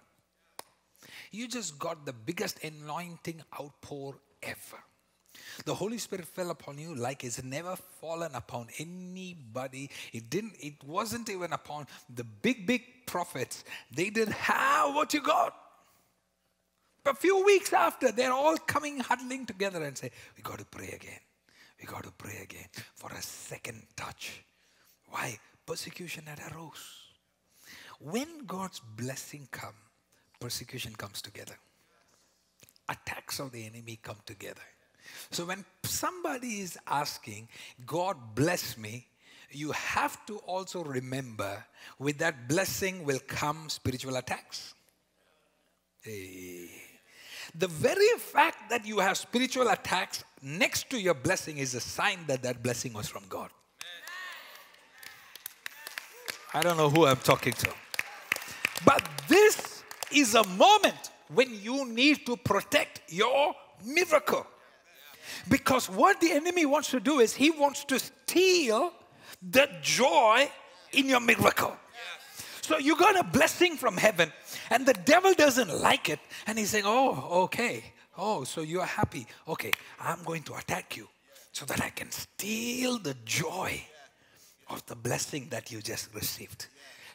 You 1.31 1.49
just 1.49 1.79
got 1.79 2.07
the 2.07 2.13
biggest 2.13 2.63
anointing 2.63 3.43
outpour 3.59 4.17
ever. 4.43 4.79
The 5.65 5.75
Holy 5.75 5.99
Spirit 5.99 6.27
fell 6.27 6.51
upon 6.51 6.79
you 6.79 6.95
like 6.95 7.25
it's 7.25 7.43
never 7.43 7.77
fallen 7.77 8.35
upon 8.35 8.69
anybody. 8.79 9.91
It 10.13 10.31
didn't, 10.31 10.55
it 10.61 10.75
wasn't 10.85 11.29
even 11.29 11.53
upon 11.53 11.87
the 12.15 12.25
big, 12.25 12.67
big 12.67 12.83
prophets. 13.07 13.65
They 13.91 14.11
didn't 14.11 14.35
have 14.35 14.95
what 14.95 15.15
you 15.15 15.21
got. 15.23 15.55
A 17.07 17.15
few 17.15 17.45
weeks 17.45 17.73
after, 17.73 18.11
they're 18.11 18.33
all 18.33 18.57
coming 18.57 18.99
huddling 18.99 19.45
together 19.45 19.83
and 19.83 19.97
say, 19.97 20.11
We 20.37 20.43
got 20.43 20.59
to 20.59 20.65
pray 20.65 20.89
again. 20.89 21.21
we 21.79 21.87
got 21.87 22.05
to 22.05 22.11
pray 22.13 22.39
again 22.43 22.67
for 22.95 23.11
a 23.11 23.21
second 23.21 23.83
touch. 23.95 24.43
Why? 25.11 25.39
Persecution 25.67 26.25
had 26.27 26.41
arose. 26.53 27.05
When 28.01 28.47
God's 28.47 28.81
blessing 28.81 29.49
come, 29.51 29.75
persecution 30.45 30.93
comes 30.95 31.23
together. 31.23 31.57
Attacks 32.91 33.41
of 33.41 33.51
the 33.51 33.65
enemy 33.65 33.99
come 34.03 34.19
together. 34.27 34.67
So 35.31 35.47
when 35.47 35.65
somebody 35.85 36.61
is 36.61 36.77
asking, 36.87 37.49
God 37.87 38.17
bless 38.35 38.77
me, 38.77 39.07
you 39.51 39.73
have 39.73 40.27
to 40.27 40.37
also 40.39 40.85
remember 40.85 41.65
with 41.99 42.19
that 42.19 42.47
blessing 42.47 43.05
will 43.07 43.21
come 43.27 43.71
spiritual 43.71 44.17
attacks. 44.17 44.75
Hey. 46.03 46.69
The 47.55 47.69
very 47.69 48.19
fact 48.19 48.69
that 48.69 48.85
you 48.85 48.99
have 48.99 49.17
spiritual 49.17 49.69
attacks 49.69 50.25
next 50.43 50.91
to 50.91 51.01
your 51.01 51.15
blessing 51.15 51.57
is 51.57 51.75
a 51.75 51.81
sign 51.81 52.19
that 52.27 52.43
that 52.43 52.63
blessing 52.63 52.93
was 52.93 53.09
from 53.09 53.23
God. 53.31 53.49
I 56.53 56.61
don't 56.63 56.77
know 56.77 56.91
who 56.91 57.07
I'm 57.07 57.17
talking 57.33 57.55
to. 57.55 57.71
But 58.85 59.09
this 59.27 59.74
is 60.15 60.35
a 60.35 60.45
moment 60.45 61.11
when 61.33 61.55
you 61.63 61.87
need 61.87 62.27
to 62.27 62.37
protect 62.37 63.03
your 63.09 63.55
miracle. 63.85 64.47
Because 65.49 65.89
what 65.89 66.21
the 66.21 66.33
enemy 66.33 66.67
wants 66.67 66.91
to 66.91 67.01
do 67.01 67.21
is 67.21 67.35
he 67.35 67.51
wants 67.51 67.85
to 67.85 67.99
steal 67.99 68.93
the 69.43 69.69
joy 69.83 70.51
in 70.93 71.09
your 71.09 71.21
miracle. 71.21 71.77
So 72.63 72.79
you 72.79 72.97
got 72.97 73.19
a 73.19 73.25
blessing 73.25 73.77
from 73.77 73.97
heaven, 73.97 74.33
and 74.71 74.87
the 74.87 74.95
devil 74.95 75.35
doesn't 75.35 75.83
like 75.83 76.09
it, 76.09 76.19
and 76.47 76.59
he's 76.59 76.71
saying, 76.71 76.85
Oh, 76.87 77.43
okay. 77.45 77.85
Oh, 78.17 78.45
so 78.45 78.63
you 78.63 78.81
are 78.81 78.87
happy. 78.87 79.27
Okay, 79.49 79.73
I'm 80.01 80.23
going 80.23 80.45
to 80.45 80.55
attack 80.55 80.97
you 80.97 81.09
so 81.53 81.67
that 81.67 81.83
I 81.83 81.91
can 81.91 82.11
steal 82.11 82.99
the 82.99 83.15
joy 83.25 83.83
of 84.71 84.85
the 84.87 84.95
blessing 84.95 85.49
that 85.51 85.71
you 85.71 85.83
just 85.83 86.15
received. 86.15 86.69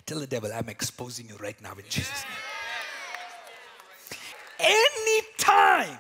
Tell 0.06 0.20
the 0.20 0.28
devil, 0.28 0.52
I'm 0.54 0.70
exposing 0.70 1.28
you 1.28 1.38
right 1.38 1.60
now 1.62 1.74
in 1.74 1.86
Jesus' 1.90 2.24
name. 2.24 2.49
Anytime 4.60 5.98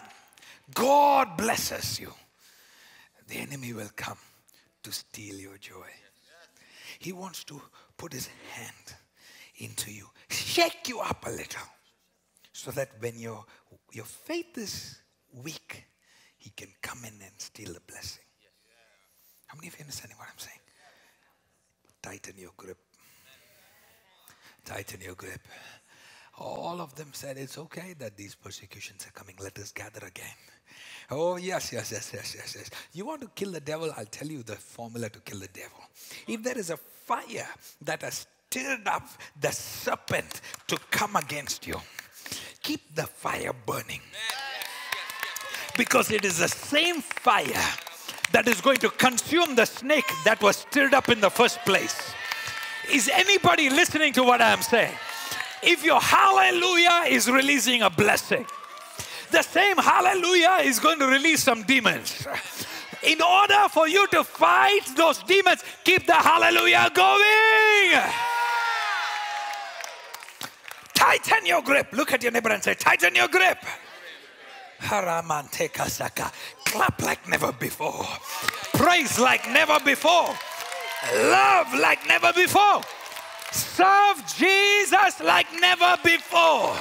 God 0.73 1.37
blesses 1.37 1.99
you, 1.99 2.13
the 3.27 3.37
enemy 3.37 3.73
will 3.73 3.91
come 3.95 4.17
to 4.83 4.91
steal 4.91 5.35
your 5.35 5.57
joy. 5.57 5.87
He 6.99 7.13
wants 7.13 7.43
to 7.45 7.61
put 7.97 8.13
his 8.13 8.27
hand 8.53 8.95
into 9.57 9.91
you, 9.91 10.07
shake 10.29 10.87
you 10.87 10.99
up 10.99 11.25
a 11.25 11.29
little, 11.29 11.67
so 12.51 12.71
that 12.71 12.89
when 12.99 13.17
your, 13.17 13.45
your 13.93 14.05
faith 14.05 14.57
is 14.57 14.99
weak, 15.43 15.85
he 16.37 16.49
can 16.49 16.69
come 16.81 16.99
in 17.03 17.13
and 17.21 17.33
steal 17.37 17.73
the 17.73 17.81
blessing. 17.87 18.23
How 19.47 19.55
many 19.55 19.67
of 19.67 19.77
you 19.77 19.83
understand 19.83 20.13
what 20.17 20.27
I'm 20.27 20.37
saying? 20.37 20.59
Tighten 22.01 22.33
your 22.37 22.51
grip. 22.55 22.77
Tighten 24.65 25.01
your 25.01 25.15
grip. 25.15 25.41
All 26.39 26.79
of 26.79 26.95
them 26.95 27.09
said, 27.11 27.37
It's 27.37 27.57
okay 27.57 27.93
that 27.99 28.15
these 28.15 28.35
persecutions 28.35 29.05
are 29.05 29.11
coming. 29.11 29.35
Let 29.41 29.57
us 29.59 29.71
gather 29.71 30.05
again. 30.05 30.35
Oh, 31.11 31.37
yes, 31.37 31.73
yes, 31.73 31.91
yes, 31.91 32.11
yes, 32.13 32.35
yes, 32.35 32.55
yes. 32.57 32.69
You 32.93 33.05
want 33.05 33.21
to 33.21 33.27
kill 33.35 33.51
the 33.51 33.59
devil? 33.59 33.91
I'll 33.97 34.05
tell 34.05 34.27
you 34.27 34.43
the 34.43 34.55
formula 34.55 35.09
to 35.09 35.19
kill 35.19 35.39
the 35.39 35.47
devil. 35.47 35.79
If 36.27 36.43
there 36.43 36.57
is 36.57 36.69
a 36.69 36.77
fire 36.77 37.47
that 37.81 38.03
has 38.03 38.27
stirred 38.49 38.87
up 38.87 39.07
the 39.39 39.51
serpent 39.51 40.41
to 40.67 40.77
come 40.91 41.15
against 41.15 41.65
you, 41.67 41.81
keep 42.61 42.95
the 42.95 43.07
fire 43.07 43.53
burning. 43.65 44.01
Because 45.77 46.11
it 46.11 46.25
is 46.25 46.37
the 46.37 46.47
same 46.47 47.01
fire 47.01 47.65
that 48.31 48.47
is 48.47 48.61
going 48.61 48.77
to 48.77 48.89
consume 48.89 49.55
the 49.55 49.65
snake 49.65 50.05
that 50.25 50.41
was 50.41 50.57
stirred 50.57 50.93
up 50.93 51.09
in 51.09 51.19
the 51.19 51.29
first 51.29 51.59
place. 51.59 52.13
Is 52.91 53.09
anybody 53.11 53.69
listening 53.69 54.13
to 54.13 54.23
what 54.23 54.41
I'm 54.41 54.61
saying? 54.61 54.95
If 55.61 55.83
your 55.83 55.99
hallelujah 55.99 57.05
is 57.07 57.29
releasing 57.29 57.81
a 57.81 57.89
blessing, 57.89 58.45
the 59.31 59.41
same 59.41 59.77
hallelujah 59.77 60.59
is 60.63 60.79
going 60.79 60.99
to 60.99 61.07
release 61.07 61.43
some 61.43 61.63
demons. 61.63 62.27
In 63.03 63.21
order 63.21 63.69
for 63.69 63.87
you 63.87 64.07
to 64.07 64.23
fight 64.23 64.81
those 64.95 65.23
demons, 65.23 65.63
keep 65.83 66.05
the 66.05 66.13
hallelujah 66.13 66.91
going. 66.93 68.01
Tighten 70.93 71.45
your 71.45 71.61
grip. 71.61 71.87
Look 71.93 72.13
at 72.13 72.23
your 72.23 72.31
neighbor 72.31 72.49
and 72.49 72.63
say, 72.63 72.73
Tighten 72.73 73.15
your 73.15 73.27
grip. 73.27 73.57
Clap 76.65 77.01
like 77.01 77.27
never 77.27 77.51
before. 77.51 78.05
Praise 78.73 79.19
like 79.19 79.49
never 79.49 79.79
before. 79.79 80.35
Love 81.13 81.73
like 81.79 82.05
never 82.07 82.31
before. 82.33 82.81
Serve 83.51 84.23
Jesus 84.37 85.19
like 85.21 85.47
never 85.59 85.97
before. 86.03 86.75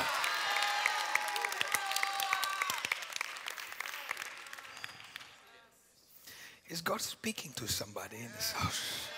Is 6.68 6.82
God 6.82 7.00
speaking 7.00 7.52
to 7.56 7.66
somebody 7.66 8.16
in 8.16 8.30
this 8.36 8.52
house? 8.52 9.08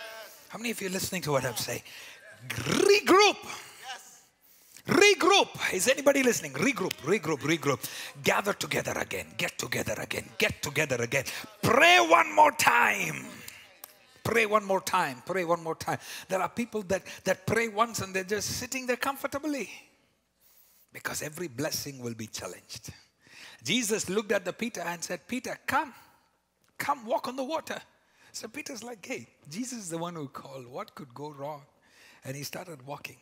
How 0.49 0.59
many 0.59 0.71
of 0.71 0.81
you 0.81 0.87
are 0.87 0.93
listening 0.93 1.23
to 1.23 1.33
what 1.33 1.45
I'm 1.45 1.57
saying? 1.57 1.83
Regroup. 2.49 3.39
Regroup. 4.87 5.73
Is 5.75 5.89
anybody 5.89 6.23
listening? 6.23 6.53
Regroup, 6.53 6.95
regroup, 7.03 7.39
regroup. 7.39 7.81
Gather 8.23 8.53
together 8.53 8.93
again. 8.97 9.27
Get 9.37 9.59
together 9.59 9.95
again. 9.99 10.29
Get 10.39 10.63
together 10.63 10.97
again. 11.03 11.25
Pray 11.63 11.99
one 12.01 12.35
more 12.35 12.53
time. 12.53 13.27
Pray 14.31 14.47
one 14.47 14.65
more 14.65 14.81
time. 14.81 15.21
Pray 15.27 15.45
one 15.45 15.61
more 15.61 15.75
time. 15.75 15.99
There 16.29 16.41
are 16.41 16.49
people 16.49 16.83
that, 16.83 17.03
that 17.25 17.49
pray 17.49 17.67
once 17.67 17.99
and 17.99 18.15
they're 18.15 18.23
just 18.23 18.49
sitting 18.49 18.87
there 18.87 18.97
comfortably 18.97 19.69
because 20.93 21.21
every 21.21 21.49
blessing 21.49 21.99
will 21.99 22.15
be 22.15 22.29
challenged. 22.29 22.91
Jesus 23.65 24.09
looked 24.09 24.31
at 24.31 24.45
the 24.45 24.53
Peter 24.53 24.83
and 24.83 25.03
said, 25.03 25.27
Peter, 25.27 25.59
come. 25.67 25.93
Come 26.79 27.07
walk 27.07 27.27
on 27.27 27.35
the 27.35 27.43
water. 27.43 27.79
So 28.31 28.47
Peter's 28.47 28.85
like, 28.85 29.05
hey, 29.05 29.27
Jesus 29.51 29.81
is 29.81 29.89
the 29.89 29.99
one 29.99 30.15
who 30.15 30.29
called. 30.29 30.69
What 30.69 30.95
could 30.95 31.13
go 31.13 31.33
wrong? 31.33 31.63
And 32.25 32.37
he 32.37 32.45
started 32.45 32.87
walking, 32.87 33.17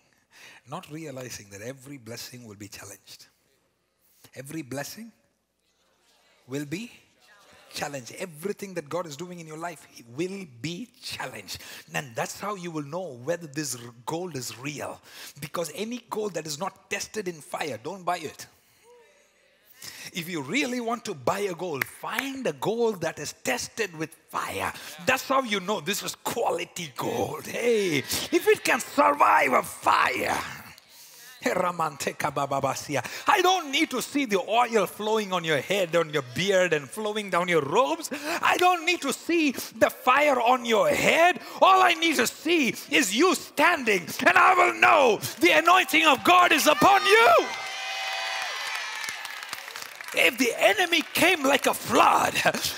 not 0.69 0.91
realizing 0.93 1.47
that 1.53 1.63
every 1.63 1.97
blessing 1.97 2.45
will 2.45 2.57
be 2.57 2.69
challenged. 2.69 3.29
Every 4.35 4.61
blessing 4.61 5.11
will 6.47 6.67
be 6.67 6.93
challenged. 7.71 8.15
Everything 8.19 8.75
that 8.75 8.89
God 8.89 9.07
is 9.07 9.17
doing 9.17 9.41
in 9.41 9.47
your 9.47 9.59
life 9.59 9.87
will 10.17 10.47
be 10.61 10.89
challenged. 11.03 11.59
And 11.95 12.15
that's 12.15 12.41
how 12.41 12.55
you 12.55 12.71
will 12.71 12.85
know 12.85 13.19
whether 13.25 13.47
this 13.47 13.77
gold 14.07 14.37
is 14.37 14.59
real. 14.59 15.01
Because 15.41 15.73
any 15.75 16.03
gold 16.11 16.35
that 16.35 16.47
is 16.47 16.59
not 16.59 16.91
tested 16.91 17.29
in 17.29 17.35
fire, 17.35 17.79
don't 17.83 18.05
buy 18.05 18.19
it. 18.19 18.47
If 20.13 20.29
you 20.29 20.43
really 20.43 20.81
want 20.81 21.05
to 21.05 21.15
buy 21.15 21.41
a 21.41 21.55
gold, 21.55 21.85
find 21.85 22.47
a 22.47 22.53
gold 22.55 23.01
that 23.03 23.19
is 23.19 23.35
tested 23.45 23.97
with 23.97 24.13
fire. 24.29 24.73
That's 25.07 25.29
how 25.29 25.43
you 25.43 25.61
know 25.61 25.81
this 25.81 26.03
is 26.03 26.15
quality 26.17 26.93
gold. 26.97 27.47
Hey, 27.47 27.99
if 27.99 28.49
it 28.49 28.65
can 28.65 28.81
survive 28.81 29.53
a 29.53 29.63
fire. 29.63 30.37
I 31.45 33.41
don't 33.43 33.71
need 33.71 33.91
to 33.91 34.03
see 34.03 34.25
the 34.25 34.41
oil 34.41 34.87
flowing 34.87 35.33
on 35.33 35.45
your 35.45 35.61
head, 35.61 35.95
on 35.95 36.11
your 36.11 36.25
beard, 36.35 36.73
and 36.73 36.89
flowing 36.89 37.31
down 37.31 37.49
your 37.49 37.63
robes. 37.63 38.11
I 38.43 38.57
don't 38.59 38.85
need 38.85 39.03
to 39.03 39.13
see 39.13 39.53
the 39.53 39.91
fire 39.91 40.41
on 40.41 40.65
your 40.65 40.89
head. 40.89 41.41
All 41.63 41.83
I 41.83 41.95
need 41.95 42.17
to 42.17 42.27
see 42.27 42.75
is 42.91 43.15
you 43.15 43.35
standing, 43.35 44.07
and 44.27 44.37
I 44.37 44.55
will 44.55 44.75
know 44.81 45.21
the 45.41 45.53
anointing 45.53 46.07
of 46.07 46.25
God 46.25 46.53
is 46.53 46.67
upon 46.67 47.05
you. 47.07 47.47
If 50.15 50.39
the 50.39 50.53
enemy 50.57 51.03
came 51.13 51.43
like 51.43 51.67
a 51.67 51.75
flood, 51.75 52.35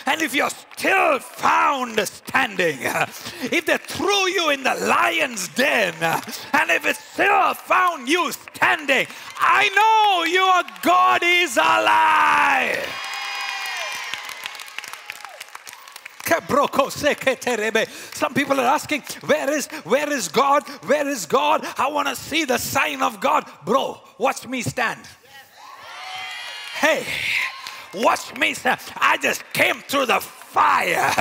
and 0.06 0.20
if 0.20 0.34
you're 0.34 0.50
still 0.50 1.20
found 1.20 2.00
standing, 2.00 2.78
if 2.80 3.66
they 3.66 3.76
threw 3.78 4.26
you 4.28 4.50
in 4.50 4.64
the 4.64 4.74
lion's 4.74 5.48
den, 5.48 5.94
and 6.02 6.70
if 6.70 6.84
it 6.86 6.96
still 6.96 7.54
found 7.54 8.08
you 8.08 8.32
standing, 8.32 9.06
I 9.38 9.68
know 9.78 10.24
your 10.24 10.62
God 10.82 11.22
is 11.24 11.56
alive. 11.56 12.88
Some 18.12 18.34
people 18.34 18.60
are 18.60 18.66
asking, 18.66 19.02
where 19.26 19.50
is 19.50 19.66
where 19.84 20.12
is 20.12 20.28
God? 20.28 20.62
Where 20.86 21.08
is 21.08 21.26
God? 21.26 21.66
I 21.76 21.88
want 21.88 22.06
to 22.08 22.14
see 22.14 22.44
the 22.44 22.58
sign 22.58 23.02
of 23.02 23.20
God. 23.20 23.50
Bro, 23.64 24.00
watch 24.18 24.46
me 24.46 24.62
stand. 24.62 25.00
Hey, 26.80 27.04
watch 27.92 28.34
me. 28.38 28.54
I 28.96 29.18
just 29.20 29.44
came 29.52 29.82
through 29.82 30.06
the 30.06 30.18
fire, 30.18 31.12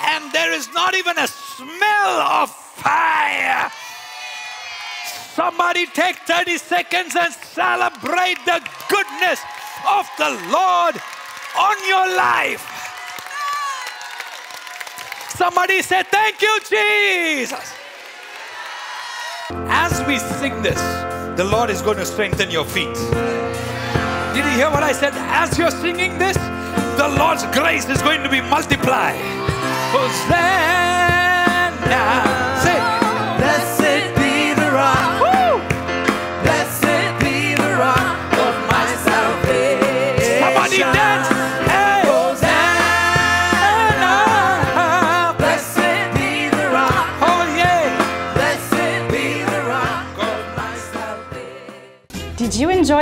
and 0.00 0.32
there 0.32 0.52
is 0.52 0.72
not 0.72 0.94
even 0.94 1.18
a 1.18 1.28
smell 1.28 2.20
of 2.40 2.50
fire. 2.50 3.70
Somebody 5.34 5.84
take 5.84 6.16
30 6.20 6.56
seconds 6.56 7.14
and 7.14 7.34
celebrate 7.34 8.38
the 8.46 8.66
goodness 8.88 9.40
of 9.86 10.08
the 10.16 10.30
Lord 10.50 10.96
on 11.58 11.76
your 11.86 12.16
life. 12.16 12.64
Somebody 15.36 15.82
say, 15.82 16.04
Thank 16.04 16.40
you, 16.40 16.58
Jesus. 16.70 17.74
As 19.68 20.02
we 20.06 20.18
sing 20.18 20.62
this, 20.62 20.80
the 21.36 21.44
Lord 21.44 21.68
is 21.68 21.82
going 21.82 21.98
to 21.98 22.06
strengthen 22.06 22.50
your 22.50 22.64
feet. 22.64 22.96
You 24.50 24.56
hear 24.56 24.70
what 24.72 24.82
I 24.82 24.90
said? 24.90 25.12
As 25.14 25.56
you're 25.56 25.70
singing 25.70 26.18
this, 26.18 26.36
the 26.98 27.06
Lord's 27.16 27.46
grace 27.56 27.88
is 27.88 28.02
going 28.02 28.24
to 28.24 28.28
be 28.28 28.40
multiplied. 28.40 29.14
Hosanna. 29.92 30.50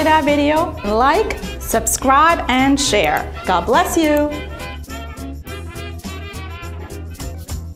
That 0.08 0.24
video? 0.24 0.72
Like, 0.84 1.36
subscribe, 1.60 2.42
and 2.48 2.80
share. 2.80 3.30
God 3.46 3.66
bless 3.66 3.94
you. 3.94 4.47